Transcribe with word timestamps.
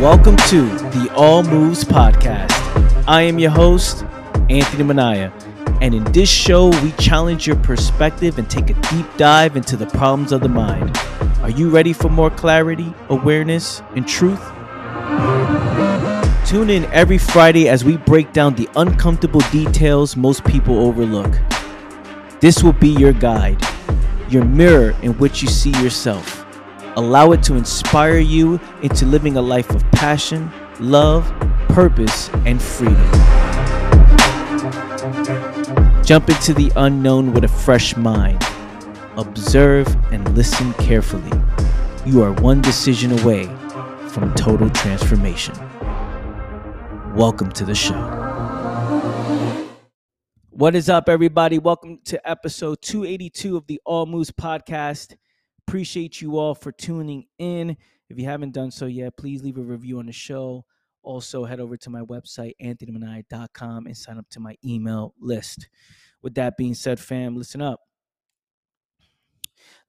Welcome 0.00 0.36
to 0.48 0.62
the 0.62 1.12
All 1.14 1.42
Moves 1.42 1.84
Podcast. 1.84 2.50
I 3.06 3.20
am 3.20 3.38
your 3.38 3.50
host, 3.50 4.02
Anthony 4.48 4.82
Minaya, 4.82 5.30
and 5.82 5.94
in 5.94 6.04
this 6.04 6.26
show, 6.26 6.70
we 6.82 6.92
challenge 6.92 7.46
your 7.46 7.56
perspective 7.56 8.38
and 8.38 8.48
take 8.48 8.70
a 8.70 8.72
deep 8.72 9.06
dive 9.18 9.58
into 9.58 9.76
the 9.76 9.84
problems 9.84 10.32
of 10.32 10.40
the 10.40 10.48
mind. 10.48 10.96
Are 11.42 11.50
you 11.50 11.68
ready 11.68 11.92
for 11.92 12.08
more 12.08 12.30
clarity, 12.30 12.94
awareness, 13.10 13.82
and 13.94 14.08
truth? 14.08 14.40
Tune 16.46 16.70
in 16.70 16.86
every 16.94 17.18
Friday 17.18 17.68
as 17.68 17.84
we 17.84 17.98
break 17.98 18.32
down 18.32 18.54
the 18.54 18.70
uncomfortable 18.76 19.42
details 19.52 20.16
most 20.16 20.42
people 20.44 20.78
overlook. 20.78 21.38
This 22.40 22.62
will 22.62 22.72
be 22.72 22.88
your 22.88 23.12
guide, 23.12 23.62
your 24.30 24.46
mirror 24.46 24.96
in 25.02 25.12
which 25.18 25.42
you 25.42 25.48
see 25.48 25.72
yourself. 25.82 26.39
Allow 26.96 27.30
it 27.30 27.42
to 27.44 27.54
inspire 27.54 28.18
you 28.18 28.58
into 28.82 29.06
living 29.06 29.36
a 29.36 29.40
life 29.40 29.70
of 29.70 29.88
passion, 29.92 30.50
love, 30.80 31.24
purpose, 31.68 32.28
and 32.44 32.60
freedom. 32.60 32.96
Jump 36.02 36.28
into 36.28 36.52
the 36.52 36.72
unknown 36.74 37.32
with 37.32 37.44
a 37.44 37.48
fresh 37.48 37.96
mind. 37.96 38.44
Observe 39.16 39.86
and 40.12 40.36
listen 40.36 40.72
carefully. 40.74 41.30
You 42.04 42.24
are 42.24 42.32
one 42.32 42.60
decision 42.60 43.16
away 43.20 43.44
from 44.08 44.34
total 44.34 44.68
transformation. 44.70 45.54
Welcome 47.14 47.52
to 47.52 47.64
the 47.64 47.74
show. 47.74 48.00
What 50.50 50.74
is 50.74 50.88
up, 50.88 51.08
everybody? 51.08 51.60
Welcome 51.60 52.00
to 52.06 52.28
episode 52.28 52.82
282 52.82 53.56
of 53.56 53.68
the 53.68 53.80
All 53.84 54.06
Moves 54.06 54.32
podcast. 54.32 55.14
Appreciate 55.66 56.20
you 56.20 56.38
all 56.38 56.54
for 56.54 56.72
tuning 56.72 57.26
in. 57.38 57.76
If 58.08 58.18
you 58.18 58.24
haven't 58.24 58.52
done 58.52 58.70
so 58.70 58.86
yet, 58.86 59.16
please 59.16 59.42
leave 59.42 59.58
a 59.58 59.62
review 59.62 59.98
on 59.98 60.06
the 60.06 60.12
show. 60.12 60.64
Also, 61.02 61.44
head 61.44 61.60
over 61.60 61.76
to 61.76 61.90
my 61.90 62.00
website, 62.02 62.52
anthonyminaya.com, 62.62 63.86
and 63.86 63.96
sign 63.96 64.18
up 64.18 64.28
to 64.30 64.40
my 64.40 64.56
email 64.64 65.14
list. 65.20 65.68
With 66.22 66.34
that 66.34 66.56
being 66.56 66.74
said, 66.74 67.00
fam, 67.00 67.36
listen 67.36 67.62
up. 67.62 67.80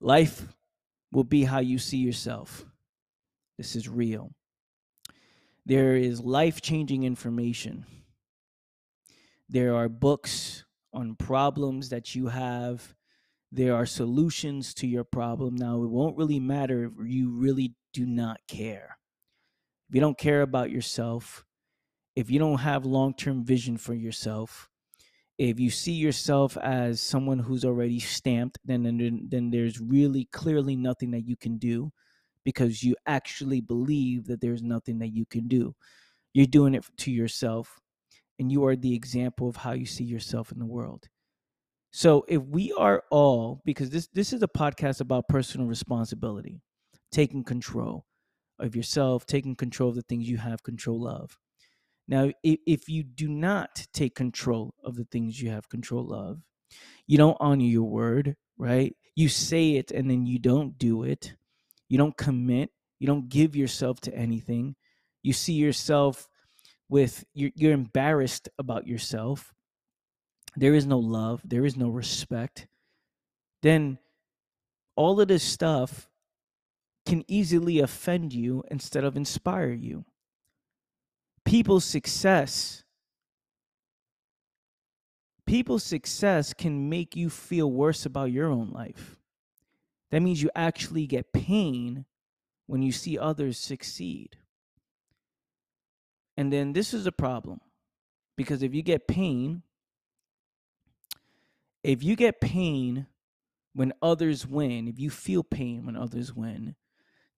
Life 0.00 0.46
will 1.10 1.24
be 1.24 1.44
how 1.44 1.58
you 1.58 1.78
see 1.78 1.98
yourself. 1.98 2.64
This 3.58 3.76
is 3.76 3.88
real. 3.88 4.32
There 5.66 5.96
is 5.96 6.20
life 6.20 6.60
changing 6.60 7.04
information. 7.04 7.86
There 9.48 9.74
are 9.74 9.88
books 9.88 10.64
on 10.92 11.14
problems 11.14 11.90
that 11.90 12.14
you 12.14 12.28
have 12.28 12.94
there 13.52 13.76
are 13.76 13.84
solutions 13.84 14.72
to 14.72 14.86
your 14.86 15.04
problem. 15.04 15.54
Now, 15.56 15.82
it 15.82 15.90
won't 15.90 16.16
really 16.16 16.40
matter 16.40 16.84
if 16.84 16.92
you 17.06 17.30
really 17.30 17.74
do 17.92 18.06
not 18.06 18.40
care. 18.48 18.96
If 19.90 19.94
you 19.94 20.00
don't 20.00 20.16
care 20.16 20.40
about 20.40 20.70
yourself, 20.70 21.44
if 22.16 22.30
you 22.30 22.38
don't 22.38 22.58
have 22.58 22.86
long 22.86 23.14
term 23.14 23.44
vision 23.44 23.76
for 23.76 23.92
yourself, 23.92 24.70
if 25.36 25.60
you 25.60 25.70
see 25.70 25.92
yourself 25.92 26.56
as 26.56 27.00
someone 27.00 27.38
who's 27.38 27.64
already 27.64 28.00
stamped, 28.00 28.58
then, 28.64 28.84
then, 28.84 29.26
then 29.28 29.50
there's 29.50 29.80
really 29.80 30.28
clearly 30.32 30.74
nothing 30.74 31.10
that 31.10 31.26
you 31.26 31.36
can 31.36 31.58
do 31.58 31.92
because 32.44 32.82
you 32.82 32.96
actually 33.06 33.60
believe 33.60 34.26
that 34.26 34.40
there's 34.40 34.62
nothing 34.62 34.98
that 34.98 35.14
you 35.14 35.26
can 35.26 35.46
do. 35.46 35.74
You're 36.32 36.46
doing 36.46 36.74
it 36.74 36.84
to 36.98 37.10
yourself, 37.10 37.78
and 38.38 38.50
you 38.50 38.64
are 38.64 38.76
the 38.76 38.94
example 38.94 39.48
of 39.48 39.56
how 39.56 39.72
you 39.72 39.84
see 39.84 40.04
yourself 40.04 40.52
in 40.52 40.58
the 40.58 40.66
world. 40.66 41.08
So 41.92 42.24
if 42.26 42.42
we 42.42 42.72
are 42.72 43.04
all 43.10 43.60
because 43.66 43.90
this 43.90 44.08
this 44.08 44.32
is 44.32 44.42
a 44.42 44.48
podcast 44.48 45.00
about 45.00 45.28
personal 45.28 45.66
responsibility, 45.66 46.62
taking 47.10 47.44
control 47.44 48.06
of 48.58 48.74
yourself, 48.74 49.26
taking 49.26 49.54
control 49.54 49.90
of 49.90 49.96
the 49.96 50.02
things 50.02 50.28
you 50.28 50.38
have 50.38 50.62
control 50.62 51.06
of. 51.06 51.38
Now, 52.08 52.32
if, 52.42 52.58
if 52.66 52.88
you 52.88 53.02
do 53.02 53.28
not 53.28 53.86
take 53.92 54.14
control 54.14 54.74
of 54.82 54.96
the 54.96 55.04
things 55.04 55.40
you 55.40 55.50
have 55.50 55.68
control 55.68 56.14
of, 56.14 56.40
you 57.06 57.18
don't 57.18 57.36
honor 57.40 57.64
your 57.64 57.88
word, 57.88 58.36
right? 58.56 58.96
You 59.14 59.28
say 59.28 59.72
it 59.72 59.90
and 59.90 60.10
then 60.10 60.24
you 60.24 60.38
don't 60.38 60.78
do 60.78 61.04
it. 61.04 61.34
You 61.88 61.98
don't 61.98 62.16
commit. 62.16 62.70
You 63.00 63.06
don't 63.06 63.28
give 63.28 63.54
yourself 63.54 64.00
to 64.02 64.14
anything. 64.14 64.76
You 65.22 65.34
see 65.34 65.54
yourself 65.54 66.28
with 66.88 67.24
you're, 67.34 67.50
you're 67.54 67.72
embarrassed 67.72 68.48
about 68.58 68.86
yourself 68.86 69.52
there 70.56 70.74
is 70.74 70.86
no 70.86 70.98
love, 70.98 71.40
there 71.44 71.64
is 71.64 71.76
no 71.76 71.88
respect, 71.88 72.66
then 73.62 73.98
all 74.96 75.20
of 75.20 75.28
this 75.28 75.42
stuff 75.42 76.08
can 77.06 77.24
easily 77.26 77.80
offend 77.80 78.32
you 78.32 78.62
instead 78.70 79.04
of 79.04 79.16
inspire 79.16 79.72
you. 79.72 80.04
People's 81.44 81.84
success 81.84 82.82
people's 85.46 85.84
success 85.84 86.54
can 86.54 86.88
make 86.88 87.16
you 87.16 87.28
feel 87.28 87.70
worse 87.70 88.06
about 88.06 88.32
your 88.32 88.48
own 88.50 88.70
life. 88.70 89.18
That 90.10 90.22
means 90.22 90.42
you 90.42 90.50
actually 90.54 91.06
get 91.06 91.32
pain 91.32 92.06
when 92.66 92.82
you 92.82 92.90
see 92.90 93.18
others 93.18 93.58
succeed. 93.58 94.36
And 96.36 96.52
then 96.52 96.72
this 96.72 96.94
is 96.94 97.06
a 97.06 97.12
problem 97.12 97.60
because 98.36 98.62
if 98.62 98.74
you 98.74 98.82
get 98.82 99.06
pain, 99.06 99.62
if 101.82 102.02
you 102.02 102.16
get 102.16 102.40
pain 102.40 103.06
when 103.74 103.92
others 104.02 104.46
win, 104.46 104.88
if 104.88 104.98
you 104.98 105.10
feel 105.10 105.42
pain 105.42 105.86
when 105.86 105.96
others 105.96 106.34
win, 106.34 106.76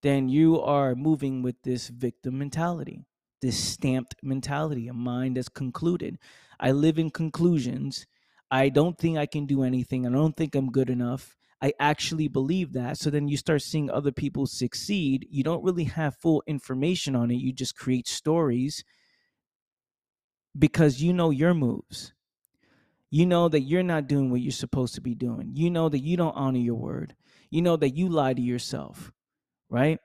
then 0.02 0.28
you 0.28 0.60
are 0.60 0.94
moving 0.94 1.42
with 1.42 1.62
this 1.62 1.88
victim 1.88 2.38
mentality, 2.38 3.04
this 3.42 3.62
stamped 3.62 4.16
mentality, 4.22 4.88
a 4.88 4.94
mind 4.94 5.36
that's 5.36 5.48
concluded. 5.48 6.18
I 6.60 6.72
live 6.72 6.98
in 6.98 7.10
conclusions. 7.10 8.06
I 8.50 8.68
don't 8.68 8.98
think 8.98 9.18
I 9.18 9.26
can 9.26 9.46
do 9.46 9.62
anything. 9.62 10.06
I 10.06 10.10
don't 10.10 10.36
think 10.36 10.54
I'm 10.54 10.70
good 10.70 10.90
enough. 10.90 11.36
I 11.62 11.72
actually 11.80 12.28
believe 12.28 12.72
that. 12.74 12.98
So 12.98 13.10
then 13.10 13.28
you 13.28 13.36
start 13.38 13.62
seeing 13.62 13.90
other 13.90 14.12
people 14.12 14.46
succeed. 14.46 15.26
You 15.30 15.44
don't 15.44 15.64
really 15.64 15.84
have 15.84 16.16
full 16.16 16.42
information 16.46 17.16
on 17.16 17.30
it. 17.30 17.36
You 17.36 17.52
just 17.52 17.76
create 17.76 18.08
stories 18.08 18.84
because 20.58 21.02
you 21.02 21.12
know 21.12 21.30
your 21.30 21.54
moves 21.54 22.13
you 23.10 23.26
know 23.26 23.48
that 23.48 23.60
you're 23.60 23.82
not 23.82 24.08
doing 24.08 24.30
what 24.30 24.40
you're 24.40 24.52
supposed 24.52 24.94
to 24.96 25.00
be 25.00 25.14
doing. 25.14 25.50
You 25.54 25.70
know 25.70 25.88
that 25.88 26.00
you 26.00 26.16
don't 26.16 26.36
honor 26.36 26.58
your 26.58 26.74
word. 26.74 27.14
You 27.50 27.62
know 27.62 27.76
that 27.76 27.96
you 27.96 28.08
lie 28.08 28.34
to 28.34 28.42
yourself, 28.42 29.12
right? 29.70 29.98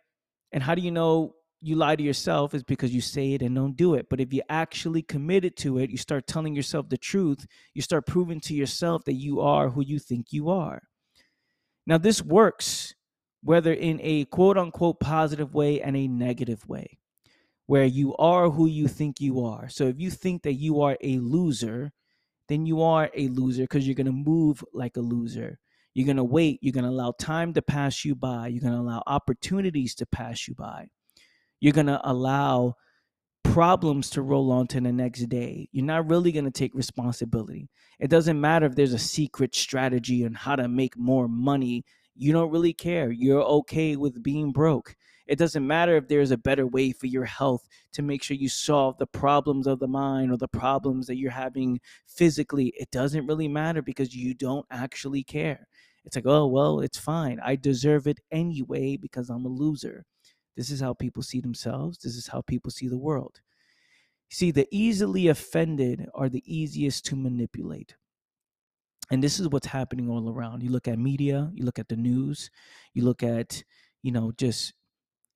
And 0.51 0.61
how 0.61 0.75
do 0.75 0.81
you 0.81 0.91
know 0.91 1.35
you 1.61 1.75
lie 1.75 1.95
to 1.95 2.03
yourself 2.03 2.53
is 2.53 2.63
because 2.63 2.93
you 2.93 3.01
say 3.01 3.33
it 3.33 3.41
and 3.41 3.55
don't 3.55 3.75
do 3.75 3.95
it. 3.95 4.07
But 4.09 4.21
if 4.21 4.33
you 4.33 4.41
actually 4.49 5.01
committed 5.01 5.57
to 5.57 5.77
it, 5.79 5.89
you 5.89 5.97
start 5.97 6.27
telling 6.27 6.55
yourself 6.55 6.87
the 6.89 6.97
truth, 6.97 7.45
you 7.73 7.81
start 7.81 8.05
proving 8.05 8.39
to 8.41 8.53
yourself 8.53 9.03
that 9.05 9.13
you 9.13 9.41
are 9.41 9.69
who 9.69 9.83
you 9.83 9.99
think 9.99 10.27
you 10.31 10.49
are. 10.49 10.81
Now, 11.85 11.97
this 11.97 12.21
works 12.21 12.93
whether 13.41 13.73
in 13.73 13.99
a 14.03 14.25
quote 14.25 14.57
unquote 14.57 14.99
positive 14.99 15.53
way 15.53 15.81
and 15.81 15.95
a 15.95 16.07
negative 16.07 16.67
way, 16.67 16.99
where 17.67 17.85
you 17.85 18.15
are 18.17 18.49
who 18.49 18.67
you 18.67 18.87
think 18.87 19.19
you 19.19 19.43
are. 19.45 19.69
So 19.69 19.85
if 19.85 19.99
you 19.99 20.11
think 20.11 20.43
that 20.43 20.53
you 20.53 20.81
are 20.81 20.97
a 21.01 21.19
loser, 21.19 21.91
then 22.49 22.65
you 22.65 22.81
are 22.81 23.09
a 23.15 23.27
loser 23.29 23.63
because 23.63 23.87
you're 23.87 23.95
going 23.95 24.05
to 24.05 24.11
move 24.11 24.63
like 24.73 24.97
a 24.97 25.01
loser. 25.01 25.59
You're 25.93 26.05
going 26.05 26.17
to 26.17 26.23
wait. 26.23 26.59
You're 26.61 26.73
going 26.73 26.83
to 26.83 26.89
allow 26.89 27.13
time 27.19 27.53
to 27.53 27.61
pass 27.61 28.03
you 28.03 28.15
by. 28.15 28.47
You're 28.47 28.61
going 28.61 28.73
to 28.73 28.79
allow 28.79 29.03
opportunities 29.07 29.95
to 29.95 30.05
pass 30.05 30.47
you 30.47 30.55
by. 30.55 30.87
You're 31.59 31.73
going 31.73 31.87
to 31.87 32.01
allow 32.03 32.75
problems 33.43 34.09
to 34.11 34.21
roll 34.21 34.51
on 34.51 34.67
to 34.67 34.81
the 34.81 34.91
next 34.91 35.27
day. 35.29 35.69
You're 35.71 35.85
not 35.85 36.09
really 36.09 36.31
going 36.31 36.45
to 36.45 36.51
take 36.51 36.73
responsibility. 36.75 37.69
It 37.99 38.09
doesn't 38.09 38.39
matter 38.39 38.65
if 38.65 38.75
there's 38.75 38.93
a 38.93 38.99
secret 38.99 39.55
strategy 39.55 40.25
on 40.25 40.33
how 40.33 40.55
to 40.55 40.67
make 40.67 40.97
more 40.97 41.27
money. 41.27 41.83
You 42.15 42.33
don't 42.33 42.51
really 42.51 42.73
care. 42.73 43.11
You're 43.11 43.43
okay 43.43 43.95
with 43.95 44.21
being 44.21 44.51
broke. 44.51 44.95
It 45.29 45.37
doesn't 45.37 45.65
matter 45.65 45.95
if 45.95 46.07
there's 46.07 46.31
a 46.31 46.37
better 46.37 46.65
way 46.65 46.91
for 46.91 47.05
your 47.05 47.23
health 47.23 47.67
to 47.93 48.01
make 48.01 48.23
sure 48.23 48.35
you 48.35 48.49
solve 48.49 48.97
the 48.97 49.05
problems 49.05 49.67
of 49.67 49.77
the 49.77 49.87
mind 49.87 50.31
or 50.31 50.37
the 50.37 50.47
problems 50.47 51.05
that 51.05 51.17
you're 51.17 51.29
having 51.29 51.79
physically. 52.07 52.73
It 52.75 52.89
doesn't 52.89 53.27
really 53.27 53.47
matter 53.47 53.83
because 53.83 54.15
you 54.15 54.33
don't 54.33 54.65
actually 54.71 55.23
care. 55.23 55.67
It's 56.03 56.15
like, 56.15 56.25
oh, 56.25 56.47
well, 56.47 56.79
it's 56.79 56.97
fine. 56.97 57.39
I 57.43 57.55
deserve 57.55 58.07
it 58.07 58.19
anyway 58.31 58.97
because 58.97 59.29
I'm 59.29 59.45
a 59.45 59.49
loser. 59.49 60.03
This 60.57 60.71
is 60.71 60.81
how 60.81 60.95
people 60.95 61.21
see 61.21 61.41
themselves. 61.41 61.99
This 61.99 62.15
is 62.15 62.25
how 62.25 62.41
people 62.41 62.71
see 62.71 62.87
the 62.87 62.97
world. 62.97 63.39
See, 64.31 64.49
the 64.49 64.67
easily 64.71 65.27
offended 65.27 66.07
are 66.15 66.29
the 66.29 66.43
easiest 66.45 67.05
to 67.05 67.15
manipulate. 67.15 67.95
And 69.11 69.23
this 69.23 69.39
is 69.39 69.47
what's 69.49 69.67
happening 69.67 70.09
all 70.09 70.27
around. 70.27 70.63
You 70.63 70.71
look 70.71 70.87
at 70.87 70.97
media, 70.97 71.51
you 71.53 71.65
look 71.65 71.77
at 71.77 71.87
the 71.87 71.95
news, 71.95 72.49
you 72.95 73.03
look 73.03 73.21
at, 73.21 73.63
you 74.01 74.11
know, 74.11 74.31
just 74.35 74.73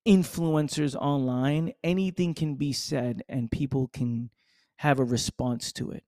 influencers 0.06 0.94
online, 0.96 1.72
anything 1.82 2.34
can 2.34 2.56
be 2.56 2.72
said 2.72 3.22
and 3.28 3.50
people 3.50 3.88
can 3.88 4.30
have 4.76 4.98
a 4.98 5.04
response 5.04 5.72
to 5.72 5.90
it. 5.90 6.04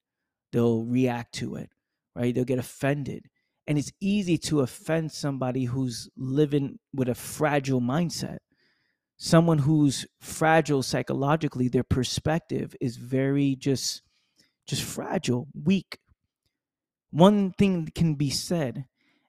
They'll 0.53 0.85
react 0.85 1.35
to 1.37 1.57
it, 1.57 1.71
right? 2.15 2.35
They'll 2.35 2.45
get 2.45 2.59
offended. 2.59 3.27
And 3.67 3.79
it's 3.79 3.93
easy 4.01 4.39
to 4.39 4.61
offend 4.61 5.13
somebody 5.13 5.65
who's 5.65 6.09
living 6.17 6.79
with 6.95 7.09
a 7.09 7.15
fragile 7.15 7.81
mindset. 7.81 8.39
someone 9.17 9.59
who's 9.59 10.07
fragile 10.21 10.83
psychologically 10.83 11.69
their 11.69 11.83
perspective 11.83 12.75
is 12.81 12.97
very 12.97 13.57
just 13.57 14.03
just 14.67 14.83
fragile 14.83 15.49
weak 15.65 15.99
one 17.11 17.53
thing 17.53 17.89
can 17.95 18.15
be 18.15 18.31
said 18.31 18.87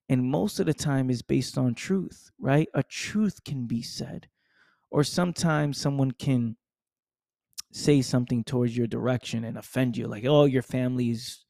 and 0.09 0.23
most 0.25 0.59
of 0.59 0.65
the 0.65 0.73
time 0.73 1.09
is 1.09 1.21
based 1.21 1.57
on 1.57 1.73
truth 1.73 2.31
right 2.39 2.67
a 2.73 2.83
truth 2.83 3.43
can 3.43 3.65
be 3.65 3.81
said 3.81 4.27
or 4.91 5.03
sometimes 5.03 5.79
someone 5.79 6.11
can 6.11 6.55
say 7.71 8.01
something 8.01 8.43
towards 8.43 8.75
your 8.75 8.87
direction 8.87 9.43
and 9.43 9.57
offend 9.57 9.97
you 9.97 10.07
like 10.07 10.25
oh 10.25 10.45
your 10.45 10.61
family's 10.61 11.45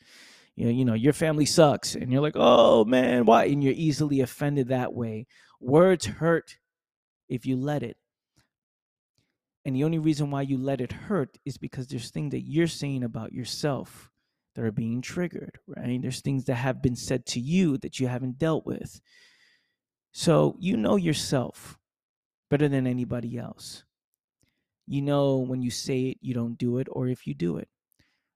you 0.56 0.66
know, 0.66 0.72
you 0.72 0.86
know 0.86 0.94
your 0.94 1.14
family 1.14 1.46
sucks 1.46 1.96
and 1.96 2.12
you're 2.12 2.22
like 2.22 2.36
oh 2.36 2.84
man 2.86 3.26
why 3.26 3.46
and 3.46 3.64
you're 3.64 3.74
easily 3.76 4.22
offended 4.22 4.68
that 4.70 4.94
way 4.94 5.28
words 5.60 6.06
hurt 6.06 6.58
if 7.30 7.46
you 7.46 7.56
let 7.56 7.84
it 7.84 7.98
and 9.68 9.76
the 9.76 9.84
only 9.84 10.00
reason 10.00 10.32
why 10.32 10.44
you 10.44 10.58
let 10.58 10.80
it 10.80 10.94
hurt 10.94 11.38
is 11.46 11.58
because 11.58 11.88
there's 11.88 12.10
things 12.10 12.32
that 12.32 12.48
you're 12.48 12.68
saying 12.68 13.04
about 13.04 13.34
yourself 13.34 14.10
that 14.56 14.64
are 14.64 14.72
being 14.72 15.02
triggered, 15.02 15.60
right? 15.68 16.02
There's 16.02 16.22
things 16.22 16.46
that 16.46 16.56
have 16.56 16.82
been 16.82 16.96
said 16.96 17.26
to 17.28 17.42
you 17.42 17.78
that 17.80 18.00
you 18.00 18.08
haven't 18.08 18.40
dealt 18.40 18.66
with. 18.66 19.02
So 20.14 20.56
you 20.58 20.78
know 20.78 20.96
yourself 20.96 21.78
better 22.50 22.68
than 22.68 22.88
anybody 22.88 23.38
else. 23.38 23.84
You 24.86 25.02
know 25.02 25.38
when 25.38 25.62
you 25.62 25.72
say 25.72 26.10
it, 26.10 26.18
you 26.22 26.34
don't 26.34 26.58
do 26.58 26.78
it, 26.78 26.88
or 26.92 27.08
if 27.08 27.28
you 27.28 27.34
do 27.34 27.58
it, 27.58 27.68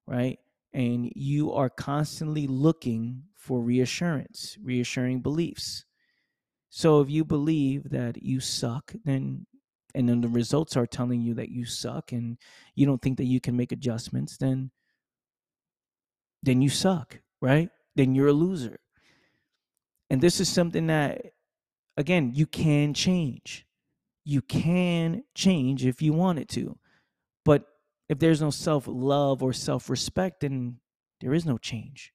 right? 0.05 0.37
And 0.73 1.11
you 1.15 1.53
are 1.53 1.69
constantly 1.69 2.47
looking 2.47 3.23
for 3.35 3.61
reassurance, 3.61 4.57
reassuring 4.61 5.21
beliefs. 5.21 5.85
So 6.69 7.01
if 7.01 7.09
you 7.09 7.25
believe 7.25 7.89
that 7.89 8.21
you 8.23 8.39
suck, 8.39 8.93
then 9.03 9.45
and 9.93 10.07
then 10.07 10.21
the 10.21 10.27
results 10.27 10.77
are 10.77 10.85
telling 10.85 11.21
you 11.21 11.33
that 11.35 11.49
you 11.49 11.65
suck 11.65 12.11
and 12.11 12.37
you 12.75 12.85
don't 12.85 13.01
think 13.01 13.17
that 13.17 13.25
you 13.25 13.39
can 13.39 13.55
make 13.57 13.71
adjustments 13.71 14.37
then 14.37 14.71
then 16.43 16.61
you 16.61 16.69
suck 16.69 17.19
right 17.41 17.69
then 17.95 18.15
you're 18.15 18.27
a 18.27 18.33
loser 18.33 18.79
and 20.09 20.21
this 20.21 20.39
is 20.39 20.49
something 20.49 20.87
that 20.87 21.21
again 21.97 22.31
you 22.33 22.45
can 22.45 22.93
change 22.93 23.65
you 24.23 24.41
can 24.41 25.23
change 25.35 25.85
if 25.85 26.01
you 26.01 26.13
wanted 26.13 26.47
to 26.49 26.77
but 27.43 27.65
if 28.09 28.19
there's 28.19 28.41
no 28.41 28.49
self-love 28.49 29.41
or 29.41 29.53
self-respect 29.53 30.41
then 30.41 30.77
there 31.21 31.33
is 31.33 31.45
no 31.45 31.57
change 31.57 32.13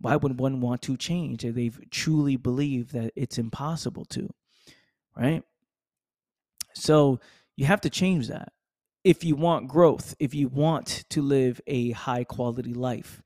why 0.00 0.16
would 0.16 0.38
one 0.38 0.60
want 0.60 0.80
to 0.82 0.96
change 0.96 1.44
if 1.44 1.54
they've 1.54 1.80
truly 1.90 2.36
believed 2.36 2.92
that 2.92 3.12
it's 3.16 3.38
impossible 3.38 4.04
to 4.04 4.28
right 5.16 5.42
so 6.74 7.20
you 7.56 7.66
have 7.66 7.80
to 7.82 7.90
change 7.90 8.28
that. 8.28 8.52
If 9.04 9.24
you 9.24 9.34
want 9.34 9.68
growth, 9.68 10.14
if 10.18 10.34
you 10.34 10.48
want 10.48 11.04
to 11.10 11.22
live 11.22 11.60
a 11.66 11.90
high 11.92 12.24
quality 12.24 12.74
life, 12.74 13.22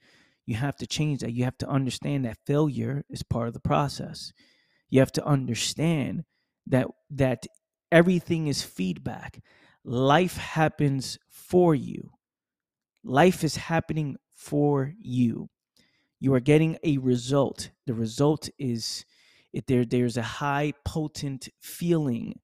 you 0.46 0.56
have 0.56 0.76
to 0.78 0.86
change 0.86 1.20
that. 1.20 1.32
You 1.32 1.44
have 1.44 1.58
to 1.58 1.68
understand 1.68 2.24
that 2.24 2.38
failure 2.46 3.04
is 3.08 3.22
part 3.22 3.48
of 3.48 3.54
the 3.54 3.60
process. 3.60 4.32
You 4.88 5.00
have 5.00 5.12
to 5.12 5.24
understand 5.24 6.24
that 6.66 6.86
that 7.10 7.46
everything 7.92 8.46
is 8.46 8.62
feedback. 8.62 9.40
Life 9.84 10.36
happens 10.36 11.18
for 11.28 11.74
you. 11.74 12.10
Life 13.04 13.44
is 13.44 13.56
happening 13.56 14.16
for 14.34 14.94
you. 14.98 15.48
You 16.20 16.34
are 16.34 16.40
getting 16.40 16.78
a 16.82 16.98
result. 16.98 17.70
The 17.86 17.94
result 17.94 18.48
is 18.58 19.04
if 19.54 19.64
there 19.66 19.84
there's 19.84 20.16
a 20.16 20.22
high 20.22 20.72
potent 20.84 21.48
feeling 21.62 22.40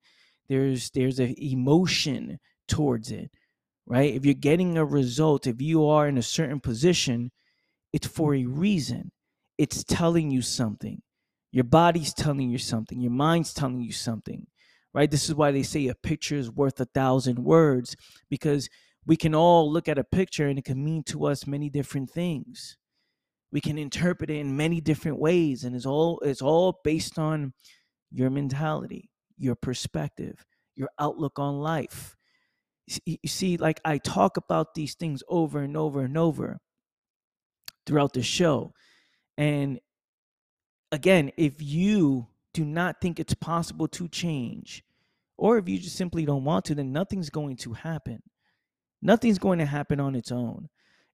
there's 0.49 0.91
there's 0.91 1.19
an 1.19 1.35
emotion 1.39 2.39
towards 2.69 3.11
it 3.11 3.31
right 3.87 4.15
if 4.15 4.25
you're 4.25 4.35
getting 4.35 4.79
a 4.79 4.85
result 4.85 5.47
if 5.47 5.61
you 5.61 5.87
are 5.87 6.09
in 6.09 6.19
a 6.19 6.23
certain 6.23 6.61
position 6.61 7.31
it's 7.93 8.07
for 8.07 8.35
a 8.35 8.45
reason 8.45 9.11
it's 9.59 9.85
telling 9.85 10.31
you 10.31 10.41
something 10.41 11.03
your 11.53 11.65
body's 11.65 12.15
telling 12.15 12.51
you 12.51 12.59
something 12.59 13.01
your 13.01 13.11
mind's 13.11 13.55
telling 13.55 13.81
you 13.81 13.93
something 13.93 14.47
right 14.93 15.11
this 15.11 15.29
is 15.29 15.35
why 15.35 15.51
they 15.51 15.63
say 15.63 15.89
a 15.89 15.95
picture 15.95 16.37
is 16.37 16.51
worth 16.51 16.81
a 16.81 16.87
thousand 16.87 17.39
words 17.39 17.97
because 18.29 18.69
we 19.07 19.17
can 19.17 19.35
all 19.35 19.71
look 19.71 19.89
at 19.89 19.99
a 19.99 20.05
picture 20.05 20.49
and 20.49 20.59
it 20.59 20.65
can 20.65 20.85
mean 20.85 21.03
to 21.03 21.27
us 21.27 21.47
many 21.47 21.71
different 21.71 22.11
things 22.11 22.77
we 23.53 23.61
can 23.61 23.79
interpret 23.79 24.31
it 24.31 24.39
in 24.39 24.57
many 24.57 24.81
different 24.81 25.19
ways 25.19 25.65
and 25.65 25.75
it's 25.75 25.87
all 25.87 26.21
it's 26.21 26.43
all 26.43 26.81
based 26.85 27.19
on 27.19 27.53
your 28.13 28.31
mentality 28.31 29.11
your 29.41 29.57
perspective, 29.57 30.45
your 30.77 30.91
outlook 30.99 31.39
on 31.39 31.61
life. 31.61 32.15
You 33.07 33.17
see, 33.27 33.57
like 33.57 33.81
I 33.85 33.99
talk 33.99 34.37
about 34.37 34.75
these 34.75 34.95
things 34.95 35.23
over 35.29 35.61
and 35.61 35.77
over 35.77 36.03
and 36.03 36.17
over 36.19 36.61
throughout 37.87 38.13
the 38.13 38.23
show. 38.23 38.75
And 39.39 39.81
again, 40.93 41.31
if 41.37 41.61
you 41.61 42.27
do 42.53 42.65
not 42.65 43.01
think 43.01 43.21
it's 43.21 43.35
possible 43.35 43.89
to 43.89 44.09
change, 44.09 44.85
or 45.37 45.59
if 45.59 45.69
you 45.69 45.79
just 45.79 45.97
simply 45.97 46.25
don't 46.25 46.45
want 46.45 46.65
to, 46.67 46.75
then 46.75 46.93
nothing's 46.93 47.31
going 47.31 47.57
to 47.57 47.73
happen. 47.73 48.23
Nothing's 49.03 49.39
going 49.39 49.59
to 49.59 49.67
happen 49.67 50.01
on 50.01 50.15
its 50.15 50.31
own. 50.31 50.69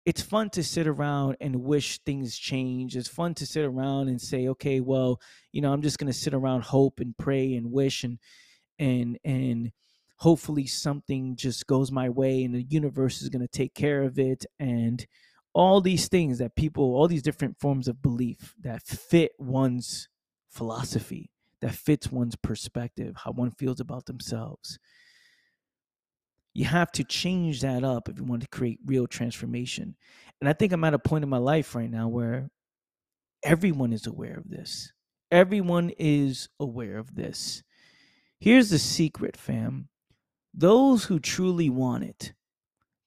It's 0.05 0.23
fun 0.23 0.51
to 0.51 0.63
sit 0.63 0.87
around 0.87 1.37
and 1.41 1.65
wish 1.65 1.99
things 1.99 2.37
change. 2.37 2.97
It's 2.97 3.09
fun 3.09 3.35
to 3.35 3.47
sit 3.47 3.65
around 3.65 4.09
and 4.09 4.21
say, 4.21 4.49
okay, 4.49 4.81
well, 4.81 5.21
you 5.53 5.61
know, 5.61 5.73
I'm 5.73 5.83
just 5.83 5.99
going 5.99 6.13
to 6.13 6.19
sit 6.19 6.35
around, 6.35 6.63
hope 6.63 7.01
and 7.01 7.17
pray 7.17 7.55
and 7.55 7.73
wish 7.73 8.05
and 8.05 8.19
and 8.79 9.19
and 9.25 9.73
hopefully 10.19 10.67
something 10.67 11.37
just 11.37 11.67
goes 11.67 11.91
my 11.91 12.09
way 12.09 12.45
and 12.45 12.55
the 12.55 12.63
universe 12.63 13.21
is 13.21 13.29
going 13.29 13.47
to 13.47 13.49
take 13.49 13.75
care 13.75 14.03
of 14.03 14.19
it 14.19 14.47
and 14.59 15.07
all 15.57 15.81
these 15.81 16.07
things 16.07 16.37
that 16.37 16.55
people 16.55 16.85
all 16.95 17.09
these 17.09 17.23
different 17.23 17.59
forms 17.59 17.89
of 17.89 18.03
belief 18.03 18.55
that 18.61 18.83
fit 18.83 19.33
one's 19.39 20.07
philosophy 20.51 21.31
that 21.63 21.75
fits 21.75 22.13
one's 22.13 22.37
perspective 22.37 23.17
how 23.17 23.33
one 23.33 23.51
feels 23.51 23.81
about 23.81 24.05
themselves. 24.05 24.79
You 26.53 26.67
have 26.67 26.93
to 26.93 27.05
change 27.05 27.63
that 27.63 27.85
up 27.85 28.11
if 28.11 28.19
you 28.19 28.25
want 28.25 28.43
to 28.43 28.49
create 28.49 28.81
real 28.85 29.07
transformation. 29.07 29.97
And 30.43 30.49
i 30.51 30.53
think 30.53 30.73
i'm 30.73 30.85
at 30.85 30.93
a 30.93 30.99
point 30.99 31.25
in 31.25 31.31
my 31.31 31.39
life 31.39 31.75
right 31.75 31.91
now 31.91 32.09
where 32.09 32.51
everyone 33.43 33.95
is 33.95 34.07
aware 34.07 34.37
of 34.37 34.51
this. 34.51 34.93
Everyone 35.31 35.91
is 35.99 36.51
aware 36.61 36.99
of 36.99 37.15
this. 37.15 37.63
Here's 38.41 38.69
the 38.69 38.79
secret 38.79 39.39
fam. 39.39 39.89
Those 40.53 41.05
who 41.05 41.19
truly 41.19 41.71
want 41.71 42.05
it, 42.05 42.35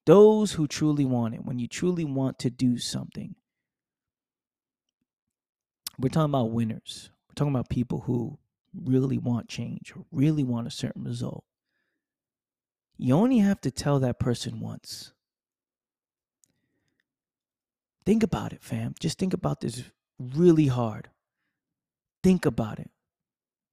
those 0.10 0.54
who 0.54 0.68
truly 0.68 1.06
want 1.06 1.36
it, 1.36 1.46
when 1.46 1.60
you 1.60 1.68
truly 1.68 2.04
want 2.04 2.40
to 2.40 2.50
do 2.50 2.80
something, 2.80 3.36
we're 6.00 6.10
talking 6.10 6.32
about 6.32 6.50
winners. 6.50 7.12
We're 7.30 7.36
talking 7.36 7.54
about 7.54 7.70
people 7.70 8.00
who 8.02 8.40
really 8.74 9.20
want 9.20 9.50
change, 9.50 9.94
or 9.96 10.06
really 10.12 10.44
want 10.44 10.66
a 10.66 10.72
certain 10.72 11.04
result. 11.04 11.44
You 12.98 13.14
only 13.14 13.38
have 13.38 13.62
to 13.62 13.70
tell 13.70 14.00
that 14.00 14.18
person 14.18 14.60
once. 14.60 15.14
Think 18.04 18.24
about 18.24 18.52
it, 18.52 18.64
fam. 18.64 18.96
Just 19.00 19.20
think 19.20 19.36
about 19.36 19.62
this 19.62 19.84
really 20.20 20.68
hard. 20.68 21.10
Think 22.24 22.48
about 22.48 22.80
it. 22.80 22.90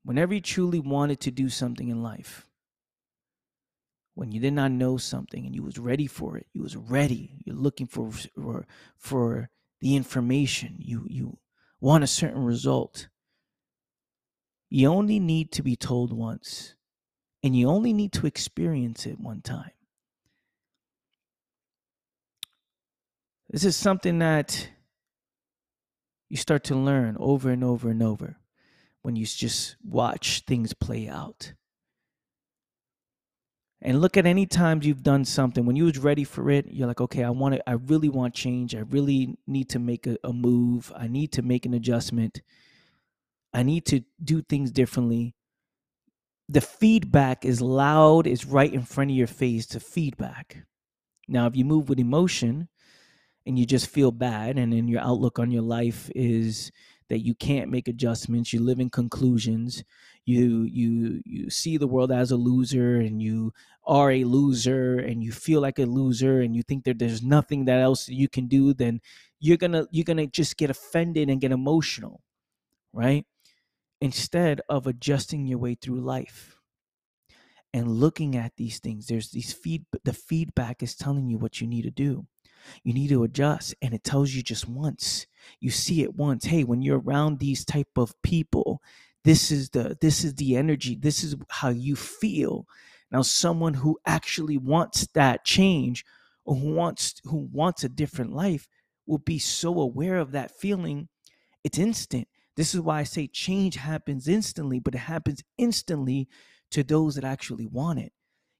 Whenever 0.04 0.34
you 0.34 0.42
truly 0.42 0.80
wanted 0.80 1.18
to 1.20 1.30
do 1.30 1.48
something 1.48 1.88
in 1.88 2.02
life, 2.02 2.45
when 4.16 4.32
you 4.32 4.40
did 4.40 4.52
not 4.52 4.72
know 4.72 4.96
something 4.96 5.46
and 5.46 5.54
you 5.54 5.62
was 5.62 5.78
ready 5.78 6.08
for 6.08 6.36
it 6.36 6.46
you 6.52 6.62
was 6.62 6.76
ready 6.76 7.38
you're 7.44 7.54
looking 7.54 7.86
for 7.86 8.10
for, 8.10 8.66
for 8.96 9.48
the 9.80 9.94
information 9.94 10.76
you 10.78 11.06
you 11.08 11.38
want 11.80 12.04
a 12.04 12.08
certain 12.08 12.44
result. 12.44 13.08
You 14.70 14.88
only 14.88 15.20
need 15.20 15.52
to 15.52 15.62
be 15.62 15.76
told 15.76 16.12
once 16.12 16.74
and 17.42 17.56
you 17.56 17.68
only 17.68 17.92
need 17.92 18.12
to 18.14 18.26
experience 18.26 19.06
it 19.06 19.20
one 19.20 19.40
time. 19.40 19.70
This 23.50 23.64
is 23.64 23.76
something 23.76 24.18
that 24.18 24.68
you 26.28 26.36
start 26.36 26.64
to 26.64 26.74
learn 26.74 27.16
over 27.20 27.50
and 27.50 27.62
over 27.62 27.90
and 27.90 28.02
over 28.02 28.36
when 29.02 29.14
you 29.14 29.24
just 29.24 29.76
watch 29.84 30.42
things 30.46 30.74
play 30.74 31.08
out 31.08 31.52
and 33.86 34.02
look 34.02 34.18
at 34.18 34.26
any 34.26 34.46
times 34.46 34.84
you've 34.84 35.02
done 35.02 35.24
something 35.24 35.64
when 35.64 35.76
you 35.76 35.84
was 35.84 35.98
ready 35.98 36.24
for 36.24 36.50
it 36.50 36.66
you're 36.68 36.88
like 36.88 37.00
okay 37.00 37.24
i 37.24 37.30
want 37.30 37.54
to 37.54 37.70
i 37.70 37.72
really 37.72 38.10
want 38.10 38.34
change 38.34 38.74
i 38.74 38.80
really 38.80 39.38
need 39.46 39.68
to 39.70 39.78
make 39.78 40.06
a, 40.06 40.18
a 40.24 40.32
move 40.32 40.92
i 40.96 41.08
need 41.08 41.32
to 41.32 41.40
make 41.42 41.64
an 41.64 41.72
adjustment 41.72 42.42
i 43.54 43.62
need 43.62 43.86
to 43.86 44.02
do 44.22 44.42
things 44.42 44.70
differently. 44.70 45.34
The 46.48 46.60
feedback 46.60 47.44
is 47.44 47.60
loud 47.60 48.26
is 48.26 48.44
right 48.46 48.72
in 48.72 48.82
front 48.82 49.10
of 49.10 49.16
your 49.16 49.26
face 49.26 49.66
to 49.68 49.80
feedback. 49.80 50.64
Now 51.26 51.46
if 51.46 51.56
you 51.56 51.64
move 51.64 51.88
with 51.88 51.98
emotion 51.98 52.68
and 53.46 53.58
you 53.58 53.66
just 53.66 53.88
feel 53.88 54.12
bad 54.12 54.58
and 54.58 54.72
then 54.72 54.86
your 54.86 55.00
outlook 55.00 55.38
on 55.38 55.50
your 55.50 55.62
life 55.62 56.10
is 56.14 56.70
that 57.08 57.20
you 57.20 57.34
can't 57.34 57.70
make 57.70 57.88
adjustments 57.88 58.52
you 58.52 58.60
live 58.60 58.78
in 58.78 58.90
conclusions 58.90 59.82
you 60.26 60.64
you 60.64 61.22
you 61.24 61.50
see 61.50 61.78
the 61.78 61.86
world 61.86 62.12
as 62.12 62.32
a 62.32 62.36
loser 62.36 62.96
and 62.96 63.22
you 63.22 63.52
are 63.86 64.10
a 64.10 64.24
loser 64.24 64.98
and 64.98 65.22
you 65.22 65.32
feel 65.32 65.60
like 65.60 65.78
a 65.78 65.86
loser 65.86 66.40
and 66.40 66.56
you 66.56 66.62
think 66.64 66.84
that 66.84 66.98
there's 66.98 67.22
nothing 67.22 67.64
that 67.64 67.80
else 67.80 68.08
you 68.08 68.28
can 68.28 68.48
do 68.48 68.74
then 68.74 69.00
you're 69.40 69.56
gonna 69.56 69.86
you're 69.92 70.04
gonna 70.04 70.26
just 70.26 70.56
get 70.56 70.70
offended 70.70 71.30
and 71.30 71.40
get 71.40 71.52
emotional 71.52 72.22
right? 72.92 73.26
Instead 74.00 74.60
of 74.68 74.86
adjusting 74.86 75.46
your 75.46 75.58
way 75.58 75.74
through 75.74 76.00
life 76.00 76.58
and 77.72 77.90
looking 77.90 78.36
at 78.36 78.56
these 78.56 78.78
things 78.80 79.06
there's 79.06 79.30
these 79.30 79.52
feed 79.52 79.84
the 80.04 80.12
feedback 80.12 80.82
is 80.82 80.96
telling 80.96 81.28
you 81.28 81.38
what 81.38 81.60
you 81.60 81.66
need 81.66 81.82
to 81.82 81.90
do. 81.90 82.26
You 82.82 82.94
need 82.94 83.08
to 83.10 83.22
adjust 83.24 83.74
and 83.82 83.94
it 83.94 84.04
tells 84.04 84.32
you 84.32 84.42
just 84.42 84.68
once. 84.68 85.26
You 85.60 85.70
see 85.70 86.02
it 86.02 86.16
once. 86.16 86.46
Hey 86.46 86.64
when 86.64 86.82
you're 86.82 87.00
around 87.00 87.38
these 87.38 87.64
type 87.64 87.96
of 87.96 88.20
people 88.22 88.82
this 89.26 89.50
is 89.50 89.70
the 89.70 89.98
this 90.00 90.22
is 90.22 90.34
the 90.36 90.56
energy 90.56 90.94
this 90.94 91.24
is 91.24 91.34
how 91.50 91.68
you 91.68 91.96
feel. 91.96 92.64
Now 93.10 93.22
someone 93.22 93.74
who 93.74 93.98
actually 94.06 94.56
wants 94.56 95.08
that 95.14 95.44
change 95.44 96.04
or 96.44 96.54
who 96.54 96.72
wants 96.72 97.20
who 97.24 97.48
wants 97.52 97.82
a 97.82 97.88
different 97.88 98.32
life 98.32 98.68
will 99.04 99.18
be 99.18 99.40
so 99.40 99.80
aware 99.80 100.18
of 100.18 100.30
that 100.30 100.52
feeling 100.56 101.08
it's 101.64 101.76
instant. 101.76 102.28
This 102.54 102.72
is 102.72 102.80
why 102.80 103.00
i 103.00 103.02
say 103.02 103.26
change 103.26 103.74
happens 103.74 104.28
instantly 104.28 104.78
but 104.78 104.94
it 104.94 104.98
happens 104.98 105.42
instantly 105.58 106.28
to 106.70 106.84
those 106.84 107.16
that 107.16 107.24
actually 107.24 107.66
want 107.66 107.98
it. 107.98 108.12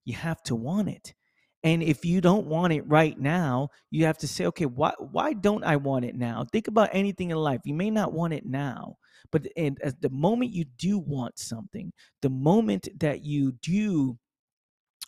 You 0.04 0.16
have 0.16 0.42
to 0.44 0.56
want 0.56 0.88
it 0.88 1.14
and 1.62 1.82
if 1.82 2.04
you 2.04 2.20
don't 2.20 2.46
want 2.46 2.72
it 2.72 2.86
right 2.86 3.18
now, 3.18 3.70
you 3.90 4.04
have 4.04 4.18
to 4.18 4.28
say, 4.28 4.46
okay, 4.46 4.66
why 4.66 4.92
why 4.98 5.32
don't 5.32 5.64
I 5.64 5.76
want 5.76 6.04
it 6.04 6.14
now? 6.14 6.44
Think 6.52 6.68
about 6.68 6.90
anything 6.92 7.30
in 7.30 7.36
life. 7.36 7.60
You 7.64 7.74
may 7.74 7.90
not 7.90 8.12
want 8.12 8.34
it 8.34 8.46
now, 8.46 8.96
but 9.32 9.46
and 9.56 9.78
as 9.82 9.94
the 10.00 10.10
moment 10.10 10.52
you 10.52 10.64
do 10.64 10.98
want 10.98 11.38
something, 11.38 11.92
the 12.22 12.30
moment 12.30 12.88
that 13.00 13.24
you 13.24 13.52
do 13.62 14.18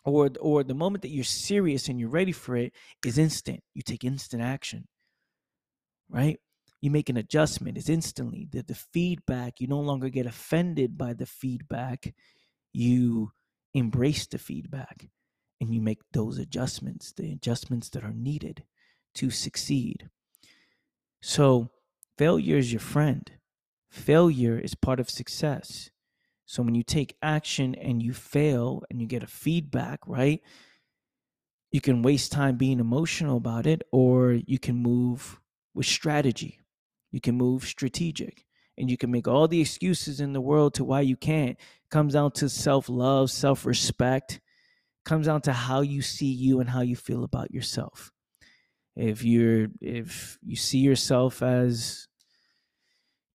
or 0.05 0.31
or 0.41 0.65
the 0.65 0.75
moment 0.75 1.03
that 1.03 1.11
you're 1.11 1.25
serious 1.25 1.89
and 1.89 2.01
you're 2.01 2.09
ready 2.09 2.33
for 2.33 2.57
it 2.57 2.73
is 3.05 3.19
instant. 3.19 3.63
You 3.75 3.83
take 3.83 4.05
instant 4.05 4.43
action. 4.43 4.89
Right? 6.09 6.39
You 6.81 6.91
make 6.91 7.11
an 7.11 7.19
adjustment. 7.19 7.77
It's 7.77 7.89
instantly. 7.89 8.49
The 8.51 8.63
the 8.63 8.75
feedback, 8.75 9.61
you 9.61 9.67
no 9.67 9.81
longer 9.81 10.09
get 10.09 10.27
offended 10.27 10.97
by 10.97 11.13
the 11.13 11.27
feedback. 11.27 12.15
You 12.73 13.33
embrace 13.75 14.27
the 14.27 14.39
feedback 14.39 15.09
and 15.61 15.75
you 15.75 15.81
make 15.81 16.01
those 16.13 16.39
adjustments, 16.39 17.13
the 17.13 17.33
adjustments 17.33 17.89
that 17.91 18.05
are 18.05 18.13
needed 18.15 18.65
to 19.15 19.31
succeed. 19.31 20.09
So, 21.21 21.71
failure 22.17 22.57
is 22.57 22.73
your 22.73 22.81
friend. 22.81 23.31
Failure 23.91 24.59
is 24.59 24.75
part 24.75 25.01
of 25.01 25.11
success. 25.11 25.91
So, 26.47 26.63
when 26.63 26.75
you 26.75 26.83
take 26.83 27.17
action 27.23 27.75
and 27.75 28.03
you 28.03 28.13
fail 28.13 28.83
and 28.91 29.01
you 29.01 29.07
get 29.07 29.23
a 29.23 29.27
feedback, 29.27 30.01
right? 30.07 30.41
You 31.71 31.81
can 31.81 32.03
waste 32.03 32.33
time 32.33 32.57
being 32.57 32.81
emotional 32.81 33.37
about 33.37 33.67
it, 33.67 33.83
or 33.93 34.33
you 34.33 34.59
can 34.59 34.77
move 34.77 35.41
with 35.75 35.87
strategy. 35.87 36.61
You 37.11 37.21
can 37.21 37.37
move 37.37 37.65
strategic 37.65 38.47
and 38.79 38.91
you 38.91 38.97
can 38.97 39.11
make 39.11 39.27
all 39.27 39.49
the 39.49 39.61
excuses 39.61 40.21
in 40.21 40.33
the 40.33 40.41
world 40.41 40.75
to 40.75 40.85
why 40.85 41.01
you 41.01 41.17
can't. 41.17 41.51
It 41.59 41.91
comes 41.91 42.15
down 42.15 42.33
to 42.33 42.49
self 42.49 42.89
love, 42.89 43.31
self 43.31 43.67
respect, 43.67 44.41
comes 45.09 45.27
down 45.27 45.41
to 45.41 45.53
how 45.53 45.81
you 45.81 46.03
see 46.03 46.31
you 46.31 46.61
and 46.61 46.69
how 46.69 46.83
you 46.83 46.95
feel 46.95 47.25
about 47.25 47.51
yourself. 47.51 48.13
If 48.95 49.25
you're 49.25 49.69
if 49.81 50.39
you 50.43 50.55
see 50.55 50.79
yourself 50.79 51.43
as 51.43 52.07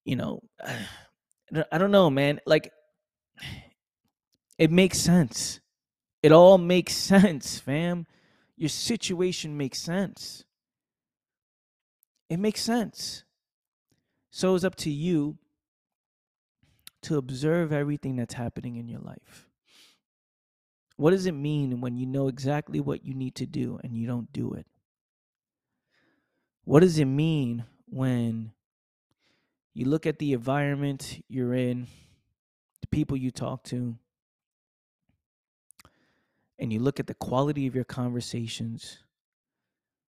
you 0.04 0.16
know 0.16 0.40
I 1.72 1.78
don't 1.78 1.90
know, 1.90 2.10
man, 2.10 2.40
like 2.46 2.72
it 4.58 4.70
makes 4.70 4.98
sense. 4.98 5.60
It 6.22 6.32
all 6.32 6.58
makes 6.58 6.94
sense, 6.94 7.58
fam. 7.58 8.06
Your 8.56 8.70
situation 8.70 9.56
makes 9.56 9.80
sense. 9.80 10.44
It 12.30 12.38
makes 12.38 12.62
sense. 12.62 13.24
So 14.30 14.54
it's 14.54 14.64
up 14.64 14.76
to 14.76 14.90
you 14.90 15.38
to 17.02 17.18
observe 17.18 17.72
everything 17.72 18.16
that's 18.16 18.34
happening 18.34 18.76
in 18.76 18.88
your 18.88 19.00
life. 19.00 19.43
What 20.96 21.10
does 21.10 21.26
it 21.26 21.32
mean 21.32 21.80
when 21.80 21.96
you 21.96 22.06
know 22.06 22.28
exactly 22.28 22.80
what 22.80 23.04
you 23.04 23.14
need 23.14 23.34
to 23.36 23.46
do 23.46 23.80
and 23.82 23.96
you 23.96 24.06
don't 24.06 24.32
do 24.32 24.52
it? 24.54 24.66
What 26.64 26.80
does 26.80 26.98
it 26.98 27.06
mean 27.06 27.64
when 27.86 28.52
you 29.74 29.86
look 29.86 30.06
at 30.06 30.18
the 30.18 30.32
environment 30.32 31.22
you're 31.28 31.54
in, 31.54 31.88
the 32.80 32.86
people 32.86 33.16
you 33.16 33.30
talk 33.30 33.64
to, 33.64 33.98
and 36.58 36.72
you 36.72 36.78
look 36.78 37.00
at 37.00 37.08
the 37.08 37.14
quality 37.14 37.66
of 37.66 37.74
your 37.74 37.84
conversations? 37.84 38.98